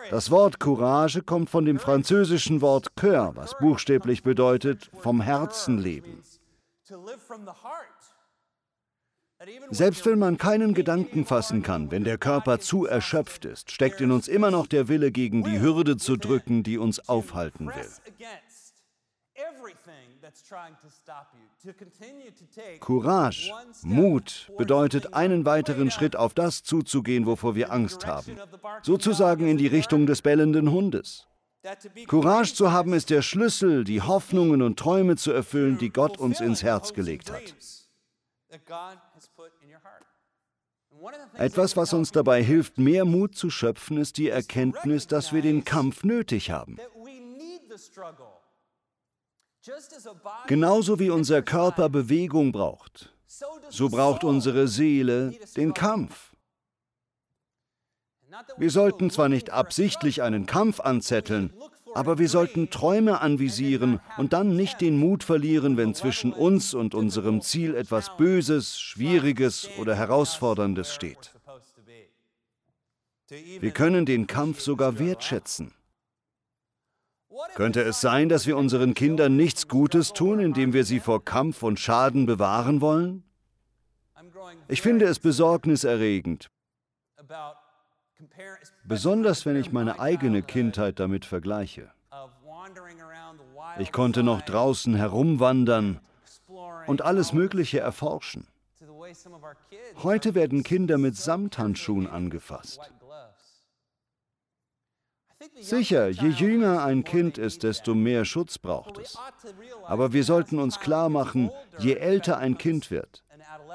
Das 0.10 0.31
Wort 0.31 0.60
Courage 0.60 1.21
kommt 1.23 1.49
von 1.49 1.65
dem 1.65 1.79
französischen 1.79 2.62
Wort 2.62 2.93
Cœur, 2.95 3.36
was 3.36 3.58
buchstäblich 3.58 4.23
bedeutet 4.23 4.89
vom 4.99 5.21
Herzen 5.21 5.77
leben. 5.77 6.21
Selbst 9.69 10.05
wenn 10.05 10.17
man 10.17 10.38
keinen 10.38 10.73
Gedanken 10.73 11.25
fassen 11.25 11.62
kann, 11.62 11.91
wenn 11.91 12.03
der 12.03 12.17
Körper 12.17 12.60
zu 12.60 12.86
erschöpft 12.86 13.45
ist, 13.45 13.69
steckt 13.71 13.99
in 14.01 14.12
uns 14.12 14.27
immer 14.27 14.49
noch 14.49 14.65
der 14.65 14.88
Wille, 14.88 15.12
gegen 15.12 15.43
die 15.43 15.60
Hürde 15.60 15.97
zu 15.97 16.15
drücken, 16.15 16.63
die 16.63 16.77
uns 16.77 17.08
aufhalten 17.10 17.67
will. 17.67 17.89
Courage, 22.79 23.51
Mut 23.83 24.51
bedeutet, 24.57 25.13
einen 25.13 25.45
weiteren 25.45 25.91
Schritt 25.91 26.15
auf 26.15 26.33
das 26.33 26.63
zuzugehen, 26.63 27.25
wovor 27.25 27.55
wir 27.55 27.71
Angst 27.71 28.05
haben. 28.05 28.38
Sozusagen 28.81 29.47
in 29.47 29.57
die 29.57 29.67
Richtung 29.67 30.05
des 30.05 30.21
bellenden 30.21 30.71
Hundes. 30.71 31.27
Courage 32.07 32.53
zu 32.53 32.71
haben 32.71 32.93
ist 32.93 33.09
der 33.09 33.21
Schlüssel, 33.21 33.83
die 33.83 34.01
Hoffnungen 34.01 34.61
und 34.61 34.77
Träume 34.77 35.15
zu 35.15 35.31
erfüllen, 35.31 35.77
die 35.77 35.89
Gott 35.89 36.17
uns 36.17 36.39
ins 36.39 36.63
Herz 36.63 36.93
gelegt 36.93 37.31
hat. 37.31 37.55
Etwas, 41.33 41.75
was 41.75 41.93
uns 41.93 42.11
dabei 42.11 42.41
hilft, 42.43 42.77
mehr 42.77 43.05
Mut 43.05 43.35
zu 43.35 43.49
schöpfen, 43.49 43.97
ist 43.97 44.17
die 44.17 44.29
Erkenntnis, 44.29 45.07
dass 45.07 45.33
wir 45.33 45.41
den 45.41 45.65
Kampf 45.65 46.03
nötig 46.03 46.51
haben. 46.51 46.77
Genauso 50.47 50.99
wie 50.99 51.10
unser 51.10 51.41
Körper 51.41 51.89
Bewegung 51.89 52.51
braucht, 52.51 53.13
so 53.69 53.89
braucht 53.89 54.23
unsere 54.23 54.67
Seele 54.67 55.34
den 55.56 55.73
Kampf. 55.73 56.34
Wir 58.58 58.69
sollten 58.69 59.10
zwar 59.10 59.30
nicht 59.30 59.49
absichtlich 59.51 60.21
einen 60.21 60.45
Kampf 60.45 60.80
anzetteln, 60.80 61.54
aber 61.93 62.17
wir 62.17 62.28
sollten 62.28 62.69
Träume 62.69 63.21
anvisieren 63.21 64.01
und 64.17 64.34
dann 64.34 64.56
nicht 64.56 64.82
den 64.82 64.97
Mut 64.97 65.23
verlieren, 65.23 65.78
wenn 65.78 65.95
zwischen 65.95 66.34
uns 66.34 66.73
und 66.73 66.93
unserem 66.93 67.41
Ziel 67.41 67.75
etwas 67.75 68.17
Böses, 68.17 68.80
Schwieriges 68.80 69.69
oder 69.80 69.95
Herausforderndes 69.95 70.93
steht. 70.93 71.34
Wir 73.30 73.71
können 73.71 74.06
den 74.06 74.28
Kampf 74.28 74.60
sogar 74.60 74.99
wertschätzen. 74.99 75.73
Könnte 77.56 77.82
es 77.82 78.02
sein, 78.02 78.30
dass 78.30 78.48
wir 78.48 78.58
unseren 78.58 78.93
Kindern 78.93 79.36
nichts 79.36 79.67
Gutes 79.67 80.13
tun, 80.13 80.39
indem 80.39 80.74
wir 80.74 80.84
sie 80.84 81.00
vor 81.00 81.24
Kampf 81.24 81.63
und 81.63 81.80
Schaden 81.80 82.26
bewahren 82.26 82.82
wollen? 82.82 83.24
Ich 84.67 84.82
finde 84.82 85.06
es 85.06 85.19
besorgniserregend, 85.19 86.50
besonders 88.84 89.45
wenn 89.45 89.56
ich 89.56 89.71
meine 89.71 90.00
eigene 90.00 90.41
Kindheit 90.41 91.00
damit 91.00 91.26
vergleiche. 91.26 91.91
Ich 93.80 93.91
konnte 93.91 94.24
noch 94.24 94.41
draußen 94.41 94.95
herumwandern 94.95 96.00
und 96.88 97.02
alles 97.02 97.34
Mögliche 97.34 97.80
erforschen. 97.80 98.48
Heute 100.04 100.36
werden 100.36 100.63
Kinder 100.63 100.98
mit 100.98 101.15
Samthandschuhen 101.15 102.08
angefasst. 102.08 102.80
Sicher, 105.60 106.10
je 106.10 106.29
jünger 106.29 106.84
ein 106.84 107.03
Kind 107.03 107.38
ist, 107.38 107.63
desto 107.63 107.95
mehr 107.95 108.25
Schutz 108.25 108.58
braucht 108.58 108.97
es. 108.97 109.17
Aber 109.86 110.13
wir 110.13 110.23
sollten 110.23 110.60
uns 110.60 110.79
klar 110.79 111.10
machen, 111.10 111.51
je 111.79 111.95
älter 111.95 112.38
ein 112.38 112.58
Kind 112.58 112.91
wird, 112.91 113.23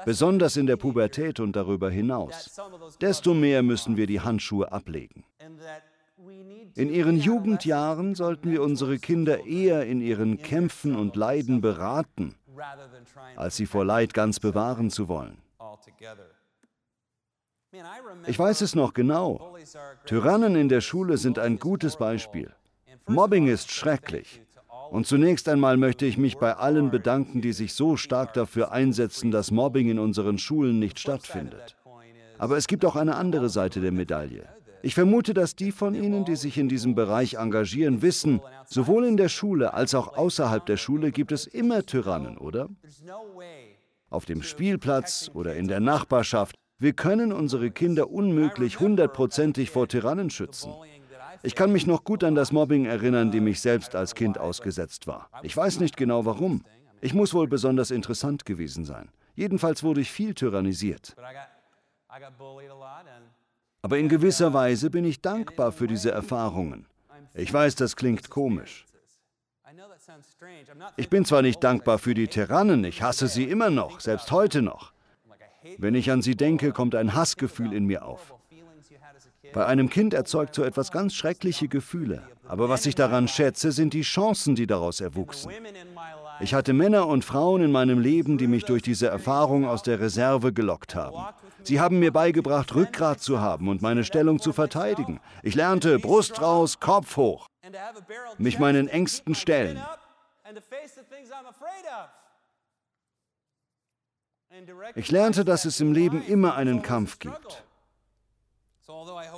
besonders 0.05 0.57
in 0.57 0.67
der 0.67 0.77
Pubertät 0.77 1.39
und 1.39 1.55
darüber 1.55 1.89
hinaus, 1.89 2.59
desto 2.99 3.33
mehr 3.33 3.63
müssen 3.63 3.97
wir 3.97 4.07
die 4.07 4.21
Handschuhe 4.21 4.71
ablegen. 4.71 5.23
In 6.75 6.93
ihren 6.93 7.17
Jugendjahren 7.17 8.15
sollten 8.15 8.51
wir 8.51 8.61
unsere 8.61 8.97
Kinder 8.97 9.45
eher 9.45 9.85
in 9.85 10.01
ihren 10.01 10.37
Kämpfen 10.37 10.95
und 10.95 11.15
Leiden 11.15 11.61
beraten, 11.61 12.35
als 13.35 13.57
sie 13.57 13.65
vor 13.65 13.83
Leid 13.83 14.13
ganz 14.13 14.39
bewahren 14.39 14.89
zu 14.89 15.07
wollen. 15.07 15.37
Ich 18.27 18.37
weiß 18.37 18.61
es 18.61 18.75
noch 18.75 18.93
genau. 18.93 19.55
Tyrannen 20.05 20.55
in 20.55 20.67
der 20.67 20.81
Schule 20.81 21.17
sind 21.17 21.39
ein 21.39 21.57
gutes 21.57 21.95
Beispiel. 21.97 22.51
Mobbing 23.07 23.47
ist 23.47 23.71
schrecklich. 23.71 24.41
Und 24.89 25.07
zunächst 25.07 25.47
einmal 25.47 25.77
möchte 25.77 26.05
ich 26.05 26.17
mich 26.17 26.37
bei 26.37 26.53
allen 26.53 26.91
bedanken, 26.91 27.41
die 27.41 27.53
sich 27.53 27.73
so 27.73 27.95
stark 27.95 28.33
dafür 28.33 28.73
einsetzen, 28.73 29.31
dass 29.31 29.51
Mobbing 29.51 29.89
in 29.89 29.99
unseren 29.99 30.37
Schulen 30.37 30.79
nicht 30.79 30.99
stattfindet. 30.99 31.77
Aber 32.37 32.57
es 32.57 32.67
gibt 32.67 32.83
auch 32.83 32.97
eine 32.97 33.15
andere 33.15 33.49
Seite 33.49 33.79
der 33.79 33.93
Medaille. 33.93 34.49
Ich 34.81 34.95
vermute, 34.95 35.33
dass 35.33 35.55
die 35.55 35.71
von 35.71 35.95
Ihnen, 35.95 36.25
die 36.25 36.35
sich 36.35 36.57
in 36.57 36.67
diesem 36.67 36.95
Bereich 36.95 37.35
engagieren, 37.35 38.01
wissen, 38.01 38.41
sowohl 38.65 39.05
in 39.05 39.15
der 39.15 39.29
Schule 39.29 39.73
als 39.73 39.95
auch 39.95 40.17
außerhalb 40.17 40.65
der 40.65 40.77
Schule 40.77 41.11
gibt 41.11 41.31
es 41.31 41.45
immer 41.45 41.85
Tyrannen, 41.85 42.37
oder? 42.37 42.67
Auf 44.09 44.25
dem 44.25 44.41
Spielplatz 44.41 45.31
oder 45.33 45.55
in 45.55 45.67
der 45.67 45.79
Nachbarschaft. 45.79 46.55
Wir 46.81 46.93
können 46.93 47.31
unsere 47.31 47.69
Kinder 47.69 48.09
unmöglich 48.09 48.79
hundertprozentig 48.79 49.69
vor 49.69 49.87
Tyrannen 49.87 50.31
schützen. 50.31 50.73
Ich 51.43 51.53
kann 51.53 51.71
mich 51.71 51.85
noch 51.85 52.03
gut 52.03 52.23
an 52.23 52.33
das 52.33 52.51
Mobbing 52.51 52.85
erinnern, 52.85 53.29
dem 53.29 53.45
ich 53.45 53.61
selbst 53.61 53.95
als 53.95 54.15
Kind 54.15 54.39
ausgesetzt 54.39 55.05
war. 55.05 55.29
Ich 55.43 55.55
weiß 55.55 55.79
nicht 55.79 55.95
genau 55.95 56.25
warum. 56.25 56.63
Ich 56.99 57.13
muss 57.13 57.35
wohl 57.35 57.47
besonders 57.47 57.91
interessant 57.91 58.45
gewesen 58.45 58.83
sein. 58.83 59.09
Jedenfalls 59.35 59.83
wurde 59.83 60.01
ich 60.01 60.11
viel 60.11 60.33
tyrannisiert. 60.33 61.15
Aber 63.83 63.97
in 63.99 64.09
gewisser 64.09 64.51
Weise 64.51 64.89
bin 64.89 65.05
ich 65.05 65.21
dankbar 65.21 65.71
für 65.71 65.85
diese 65.85 66.09
Erfahrungen. 66.09 66.87
Ich 67.35 67.53
weiß, 67.53 67.75
das 67.75 67.95
klingt 67.95 68.31
komisch. 68.31 68.87
Ich 70.97 71.09
bin 71.09 71.25
zwar 71.25 71.43
nicht 71.43 71.63
dankbar 71.63 71.99
für 71.99 72.15
die 72.15 72.27
Tyrannen, 72.27 72.83
ich 72.85 73.03
hasse 73.03 73.27
sie 73.27 73.43
immer 73.43 73.69
noch, 73.69 73.99
selbst 73.99 74.31
heute 74.31 74.63
noch. 74.63 74.90
Wenn 75.77 75.95
ich 75.95 76.11
an 76.11 76.21
sie 76.21 76.35
denke, 76.35 76.71
kommt 76.71 76.95
ein 76.95 77.13
Hassgefühl 77.13 77.73
in 77.73 77.85
mir 77.85 78.05
auf. 78.05 78.33
Bei 79.53 79.65
einem 79.65 79.89
Kind 79.89 80.13
erzeugt 80.13 80.55
so 80.55 80.63
etwas 80.63 80.91
ganz 80.91 81.13
schreckliche 81.13 81.67
Gefühle. 81.67 82.23
Aber 82.47 82.69
was 82.69 82.85
ich 82.85 82.95
daran 82.95 83.27
schätze, 83.27 83.71
sind 83.71 83.93
die 83.93 84.01
Chancen, 84.01 84.55
die 84.55 84.67
daraus 84.67 85.01
erwuchsen. 85.01 85.51
Ich 86.39 86.53
hatte 86.53 86.73
Männer 86.73 87.07
und 87.07 87.23
Frauen 87.25 87.61
in 87.61 87.71
meinem 87.71 87.99
Leben, 87.99 88.37
die 88.37 88.47
mich 88.47 88.65
durch 88.65 88.81
diese 88.81 89.07
Erfahrung 89.07 89.67
aus 89.67 89.83
der 89.83 89.99
Reserve 89.99 90.53
gelockt 90.53 90.95
haben. 90.95 91.17
Sie 91.63 91.79
haben 91.79 91.99
mir 91.99 92.11
beigebracht, 92.11 92.73
Rückgrat 92.73 93.21
zu 93.21 93.39
haben 93.39 93.67
und 93.67 93.81
meine 93.81 94.03
Stellung 94.03 94.39
zu 94.39 94.53
verteidigen. 94.53 95.19
Ich 95.43 95.53
lernte 95.53 95.99
Brust 95.99 96.41
raus, 96.41 96.79
Kopf 96.79 97.17
hoch, 97.17 97.45
mich 98.37 98.57
meinen 98.57 98.87
Ängsten 98.87 99.35
stellen. 99.35 99.79
Ich 104.95 105.11
lernte, 105.11 105.45
dass 105.45 105.65
es 105.65 105.79
im 105.79 105.93
Leben 105.93 106.23
immer 106.25 106.55
einen 106.55 106.81
Kampf 106.81 107.19
gibt. 107.19 107.63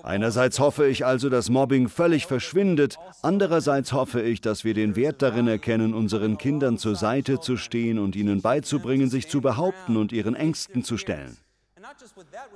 Einerseits 0.02 0.60
hoffe 0.60 0.88
ich 0.88 1.06
also, 1.06 1.30
dass 1.30 1.50
Mobbing 1.50 1.88
völlig 1.88 2.26
verschwindet, 2.26 2.98
andererseits 3.22 3.94
hoffe 3.94 4.22
ich, 4.22 4.42
dass 4.42 4.64
wir 4.64 4.74
den 4.74 4.96
Wert 4.96 5.22
darin 5.22 5.48
erkennen, 5.48 5.94
unseren 5.94 6.38
Kindern 6.38 6.78
zur 6.78 6.96
Seite 6.96 7.40
zu 7.40 7.58
stehen 7.58 8.00
und 8.00 8.16
ihnen 8.16 8.42
beizubringen, 8.42 9.10
sich 9.10 9.30
zu 9.30 9.42
behaupten 9.42 9.96
und 9.98 10.12
ihren 10.12 10.36
Ängsten 10.36 10.84
zu 10.84 10.98
stellen. 10.98 11.38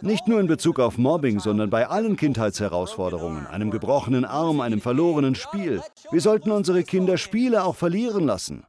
Nicht 0.01 0.27
nur 0.27 0.39
in 0.39 0.47
Bezug 0.47 0.79
auf 0.79 0.97
Mobbing, 0.97 1.39
sondern 1.39 1.69
bei 1.69 1.87
allen 1.87 2.15
Kindheitsherausforderungen, 2.15 3.45
einem 3.45 3.71
gebrochenen 3.71 4.25
Arm, 4.25 4.61
einem 4.61 4.81
verlorenen 4.81 5.35
Spiel. 5.35 5.81
Wir 6.11 6.21
sollten 6.21 6.51
unsere 6.51 6.83
Kinder 6.83 7.17
Spiele 7.17 7.63
auch 7.63 7.75
verlieren 7.75 8.25
lassen. 8.25 8.65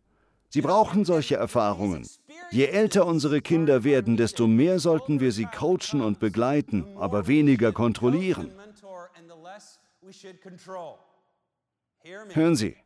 Sie 0.51 0.61
brauchen 0.62 1.05
solche 1.05 1.37
Erfahrungen. 1.37 2.07
Je 2.51 2.67
älter 2.67 3.07
unsere 3.07 3.41
Kinder 3.41 3.85
werden, 3.85 4.17
desto 4.17 4.47
mehr 4.47 4.79
sollten 4.79 5.21
wir 5.21 5.33
sie 5.33 5.47
coachen 5.47 6.01
und 6.01 6.19
begleiten, 6.19 6.87
aber 6.97 7.27
weniger 7.27 7.73
kontrollieren. 7.73 8.51
Hören 12.33 12.57
Sie, 12.57 12.77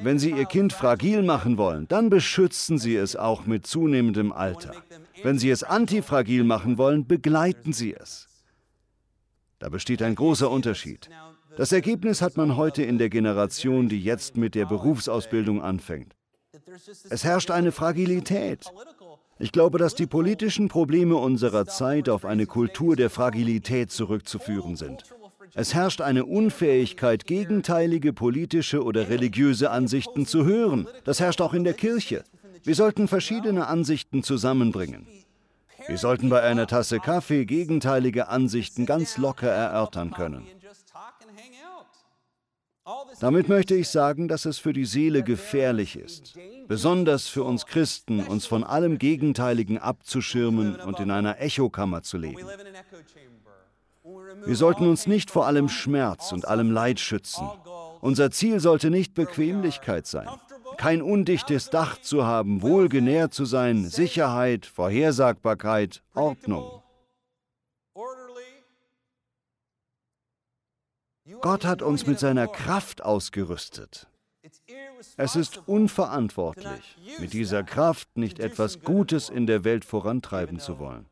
wenn 0.00 0.18
Sie 0.18 0.30
Ihr 0.30 0.46
Kind 0.46 0.72
fragil 0.72 1.22
machen 1.22 1.58
wollen, 1.58 1.86
dann 1.88 2.08
beschützen 2.08 2.78
Sie 2.78 2.96
es 2.96 3.14
auch 3.14 3.46
mit 3.46 3.66
zunehmendem 3.66 4.32
Alter. 4.32 4.74
Wenn 5.22 5.38
Sie 5.38 5.50
es 5.50 5.62
antifragil 5.62 6.44
machen 6.44 6.78
wollen, 6.78 7.06
begleiten 7.06 7.72
Sie 7.72 7.94
es. 7.94 8.28
Da 9.58 9.68
besteht 9.68 10.02
ein 10.02 10.14
großer 10.14 10.50
Unterschied. 10.50 11.08
Das 11.56 11.72
Ergebnis 11.72 12.20
hat 12.20 12.36
man 12.36 12.56
heute 12.56 12.82
in 12.82 12.98
der 12.98 13.10
Generation, 13.10 13.88
die 13.88 14.02
jetzt 14.02 14.36
mit 14.36 14.54
der 14.54 14.66
Berufsausbildung 14.66 15.62
anfängt. 15.62 16.14
Es 17.10 17.24
herrscht 17.24 17.50
eine 17.50 17.72
Fragilität. 17.72 18.64
Ich 19.38 19.52
glaube, 19.52 19.78
dass 19.78 19.94
die 19.94 20.06
politischen 20.06 20.68
Probleme 20.68 21.16
unserer 21.16 21.66
Zeit 21.66 22.08
auf 22.08 22.24
eine 22.24 22.46
Kultur 22.46 22.96
der 22.96 23.10
Fragilität 23.10 23.90
zurückzuführen 23.90 24.76
sind. 24.76 25.04
Es 25.54 25.74
herrscht 25.74 26.00
eine 26.00 26.24
Unfähigkeit, 26.24 27.26
gegenteilige 27.26 28.12
politische 28.12 28.82
oder 28.82 29.08
religiöse 29.08 29.70
Ansichten 29.70 30.26
zu 30.26 30.44
hören. 30.44 30.88
Das 31.04 31.20
herrscht 31.20 31.40
auch 31.40 31.54
in 31.54 31.64
der 31.64 31.74
Kirche. 31.74 32.24
Wir 32.64 32.74
sollten 32.74 33.08
verschiedene 33.08 33.66
Ansichten 33.66 34.22
zusammenbringen. 34.22 35.06
Wir 35.86 35.98
sollten 35.98 36.30
bei 36.30 36.40
einer 36.40 36.66
Tasse 36.66 36.98
Kaffee 36.98 37.44
gegenteilige 37.44 38.28
Ansichten 38.28 38.86
ganz 38.86 39.18
locker 39.18 39.50
erörtern 39.50 40.12
können. 40.12 40.46
Damit 43.20 43.48
möchte 43.48 43.74
ich 43.74 43.88
sagen, 43.88 44.28
dass 44.28 44.44
es 44.44 44.58
für 44.58 44.74
die 44.74 44.84
Seele 44.84 45.22
gefährlich 45.22 45.96
ist, 45.96 46.34
besonders 46.68 47.28
für 47.28 47.42
uns 47.42 47.64
Christen, 47.64 48.20
uns 48.20 48.44
von 48.44 48.62
allem 48.62 48.98
Gegenteiligen 48.98 49.78
abzuschirmen 49.78 50.76
und 50.76 51.00
in 51.00 51.10
einer 51.10 51.40
Echokammer 51.40 52.02
zu 52.02 52.18
leben. 52.18 52.46
Wir 54.44 54.56
sollten 54.56 54.86
uns 54.86 55.06
nicht 55.06 55.30
vor 55.30 55.46
allem 55.46 55.70
Schmerz 55.70 56.32
und 56.32 56.46
allem 56.46 56.70
Leid 56.70 57.00
schützen. 57.00 57.48
Unser 58.02 58.30
Ziel 58.30 58.60
sollte 58.60 58.90
nicht 58.90 59.14
Bequemlichkeit 59.14 60.06
sein, 60.06 60.28
kein 60.76 61.00
undichtes 61.00 61.70
Dach 61.70 61.98
zu 62.02 62.26
haben, 62.26 62.60
wohlgenährt 62.60 63.32
zu 63.32 63.46
sein, 63.46 63.86
Sicherheit, 63.86 64.66
Vorhersagbarkeit, 64.66 66.02
Ordnung. 66.14 66.83
Gott 71.40 71.64
hat 71.64 71.82
uns 71.82 72.06
mit 72.06 72.18
seiner 72.18 72.46
Kraft 72.46 73.02
ausgerüstet. 73.02 74.08
Es 75.16 75.36
ist 75.36 75.62
unverantwortlich, 75.66 76.98
mit 77.18 77.32
dieser 77.32 77.62
Kraft 77.62 78.16
nicht 78.16 78.38
etwas 78.38 78.82
Gutes 78.82 79.30
in 79.30 79.46
der 79.46 79.64
Welt 79.64 79.84
vorantreiben 79.84 80.58
zu 80.60 80.78
wollen, 80.78 81.06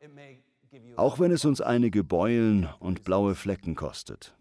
auch 0.97 1.19
wenn 1.19 1.33
es 1.33 1.45
uns 1.45 1.61
einige 1.61 2.05
Beulen 2.05 2.69
und 2.79 3.05
blaue 3.05 3.35
Flecken 3.35 3.75
kostet. 3.75 4.35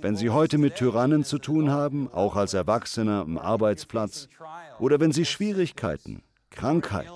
Wenn 0.00 0.16
Sie 0.16 0.30
heute 0.30 0.58
mit 0.58 0.76
Tyrannen 0.76 1.24
zu 1.24 1.38
tun 1.38 1.70
haben, 1.70 2.08
auch 2.12 2.36
als 2.36 2.54
Erwachsener 2.54 3.22
am 3.22 3.36
Arbeitsplatz, 3.36 4.28
oder 4.78 5.00
wenn 5.00 5.12
Sie 5.12 5.24
Schwierigkeiten, 5.24 6.22
Krankheit, 6.50 7.10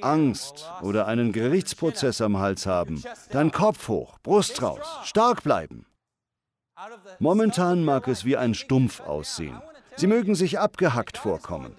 Angst 0.00 0.70
oder 0.82 1.06
einen 1.06 1.32
Gerichtsprozess 1.32 2.20
am 2.20 2.38
Hals 2.38 2.66
haben, 2.66 3.02
dann 3.30 3.52
Kopf 3.52 3.88
hoch, 3.88 4.18
Brust 4.22 4.62
raus, 4.62 4.86
stark 5.04 5.42
bleiben. 5.42 5.86
Momentan 7.18 7.84
mag 7.84 8.08
es 8.08 8.24
wie 8.24 8.36
ein 8.36 8.54
Stumpf 8.54 9.00
aussehen. 9.00 9.60
Sie 9.96 10.06
mögen 10.06 10.34
sich 10.34 10.58
abgehackt 10.58 11.18
vorkommen. 11.18 11.76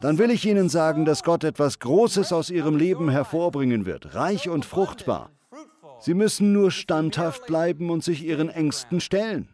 Dann 0.00 0.18
will 0.18 0.30
ich 0.30 0.44
Ihnen 0.44 0.68
sagen, 0.68 1.04
dass 1.04 1.22
Gott 1.22 1.44
etwas 1.44 1.78
Großes 1.78 2.32
aus 2.32 2.50
Ihrem 2.50 2.76
Leben 2.76 3.08
hervorbringen 3.08 3.86
wird, 3.86 4.14
reich 4.14 4.48
und 4.48 4.64
fruchtbar. 4.64 5.30
Sie 6.00 6.14
müssen 6.14 6.52
nur 6.52 6.72
standhaft 6.72 7.46
bleiben 7.46 7.88
und 7.88 8.02
sich 8.02 8.24
Ihren 8.24 8.48
Ängsten 8.48 9.00
stellen. 9.00 9.48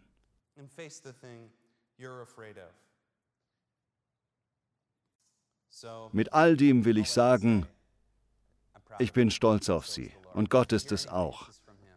Mit 6.13 6.33
all 6.33 6.57
dem 6.57 6.85
will 6.85 6.99
ich 6.99 7.11
sagen, 7.11 7.67
ich 8.99 9.13
bin 9.13 9.31
stolz 9.31 9.69
auf 9.69 9.87
Sie 9.87 10.11
und 10.35 10.51
Gott 10.51 10.73
ist 10.73 10.93
es 10.93 11.07
auch. 11.07 11.49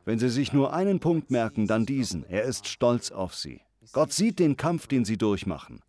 Wenn 0.06 0.20
Sie 0.20 0.30
sich 0.30 0.52
nur 0.52 0.74
einen 0.74 1.00
Punkt 1.00 1.32
merken, 1.32 1.68
dann 1.68 1.86
diesen. 1.86 2.26
Er 2.28 2.44
ist 2.44 2.68
stolz 2.68 3.12
auf 3.12 3.36
Sie. 3.36 3.62
Gott 3.94 4.12
sieht 4.12 4.40
den 4.40 4.58
Kampf, 4.58 4.88
den 4.88 5.06
Sie 5.06 5.18
durchmachen. 5.18 5.82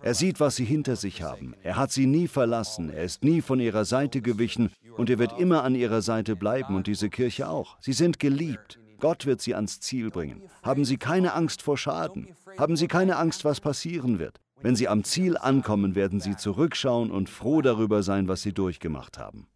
Er 0.00 0.14
sieht, 0.14 0.40
was 0.40 0.56
Sie 0.56 0.64
hinter 0.64 0.96
sich 0.96 1.22
haben. 1.22 1.54
Er 1.62 1.76
hat 1.76 1.92
Sie 1.92 2.06
nie 2.06 2.28
verlassen. 2.28 2.90
Er 2.90 3.04
ist 3.04 3.24
nie 3.24 3.40
von 3.40 3.60
Ihrer 3.60 3.84
Seite 3.84 4.22
gewichen 4.22 4.70
und 4.96 5.10
er 5.10 5.18
wird 5.18 5.38
immer 5.38 5.64
an 5.64 5.74
Ihrer 5.74 6.02
Seite 6.02 6.36
bleiben 6.36 6.74
und 6.76 6.86
diese 6.86 7.10
Kirche 7.10 7.48
auch. 7.48 7.76
Sie 7.80 7.92
sind 7.92 8.18
geliebt. 8.18 8.78
Gott 9.00 9.26
wird 9.26 9.40
Sie 9.40 9.54
ans 9.54 9.80
Ziel 9.80 10.10
bringen. 10.10 10.42
Haben 10.62 10.84
Sie 10.84 10.96
keine 10.96 11.34
Angst 11.34 11.62
vor 11.62 11.76
Schaden. 11.76 12.34
Haben 12.56 12.76
Sie 12.76 12.88
keine 12.88 13.16
Angst, 13.16 13.44
was 13.44 13.60
passieren 13.60 14.18
wird. 14.18 14.40
Wenn 14.64 14.76
Sie 14.76 14.88
am 14.88 15.04
Ziel 15.04 15.36
ankommen, 15.36 15.94
werden 15.94 16.20
Sie 16.20 16.36
zurückschauen 16.36 17.10
und 17.10 17.28
froh 17.28 17.60
darüber 17.60 18.02
sein, 18.02 18.28
was 18.28 18.40
Sie 18.40 18.54
durchgemacht 18.54 19.18
haben. 19.18 19.46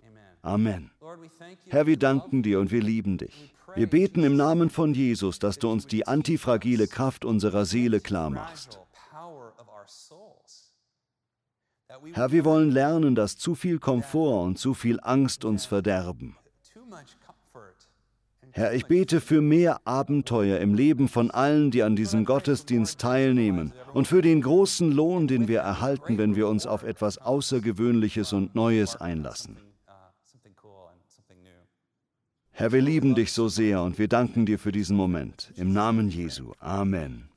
Amen. 0.43 0.91
Herr, 1.69 1.87
wir 1.87 1.97
danken 1.97 2.43
dir 2.43 2.61
und 2.61 2.71
wir 2.71 2.83
lieben 2.83 3.17
dich. 3.17 3.55
Wir 3.75 3.87
beten 3.87 4.23
im 4.23 4.37
Namen 4.37 4.69
von 4.69 4.93
Jesus, 4.93 5.39
dass 5.39 5.59
du 5.59 5.71
uns 5.71 5.87
die 5.87 6.07
antifragile 6.07 6.89
Kraft 6.89 7.25
unserer 7.25 7.65
Seele 7.65 8.01
klar 8.01 8.29
machst. 8.29 8.81
Herr, 12.13 12.31
wir 12.31 12.45
wollen 12.45 12.71
lernen, 12.71 13.15
dass 13.15 13.39
zu 13.39 13.55
viel 13.55 13.79
Komfort 13.79 14.45
und 14.45 14.59
zu 14.59 14.75
viel 14.75 15.01
Angst 15.01 15.47
uns 15.47 15.65
verderben. 15.65 16.37
Herr, 18.59 18.75
ich 18.75 18.87
bete 18.87 19.21
für 19.21 19.41
mehr 19.41 19.87
Abenteuer 19.87 20.59
im 20.59 20.75
Leben 20.75 21.07
von 21.07 21.31
allen, 21.31 21.71
die 21.71 21.85
an 21.85 21.95
diesem 21.95 22.25
Gottesdienst 22.25 22.99
teilnehmen 22.99 23.73
und 23.95 24.09
für 24.09 24.21
den 24.21 24.43
großen 24.43 24.91
Lohn, 24.91 25.29
den 25.29 25.47
wir 25.47 25.61
erhalten, 25.61 26.19
wenn 26.19 26.35
wir 26.35 26.49
uns 26.49 26.67
auf 26.67 26.83
etwas 26.83 27.19
Außergewöhnliches 27.19 28.33
und 28.33 28.57
Neues 28.57 28.97
einlassen. 28.97 29.59
Herr, 32.51 32.73
wir 32.73 32.83
lieben 32.83 33.15
dich 33.15 33.31
so 33.31 33.47
sehr 33.47 33.81
und 33.81 33.97
wir 33.97 34.09
danken 34.09 34.45
dir 34.45 34.59
für 34.59 34.73
diesen 34.73 34.97
Moment. 34.97 35.53
Im 35.55 35.73
Namen 35.73 36.09
Jesu. 36.09 36.51
Amen. 36.59 37.28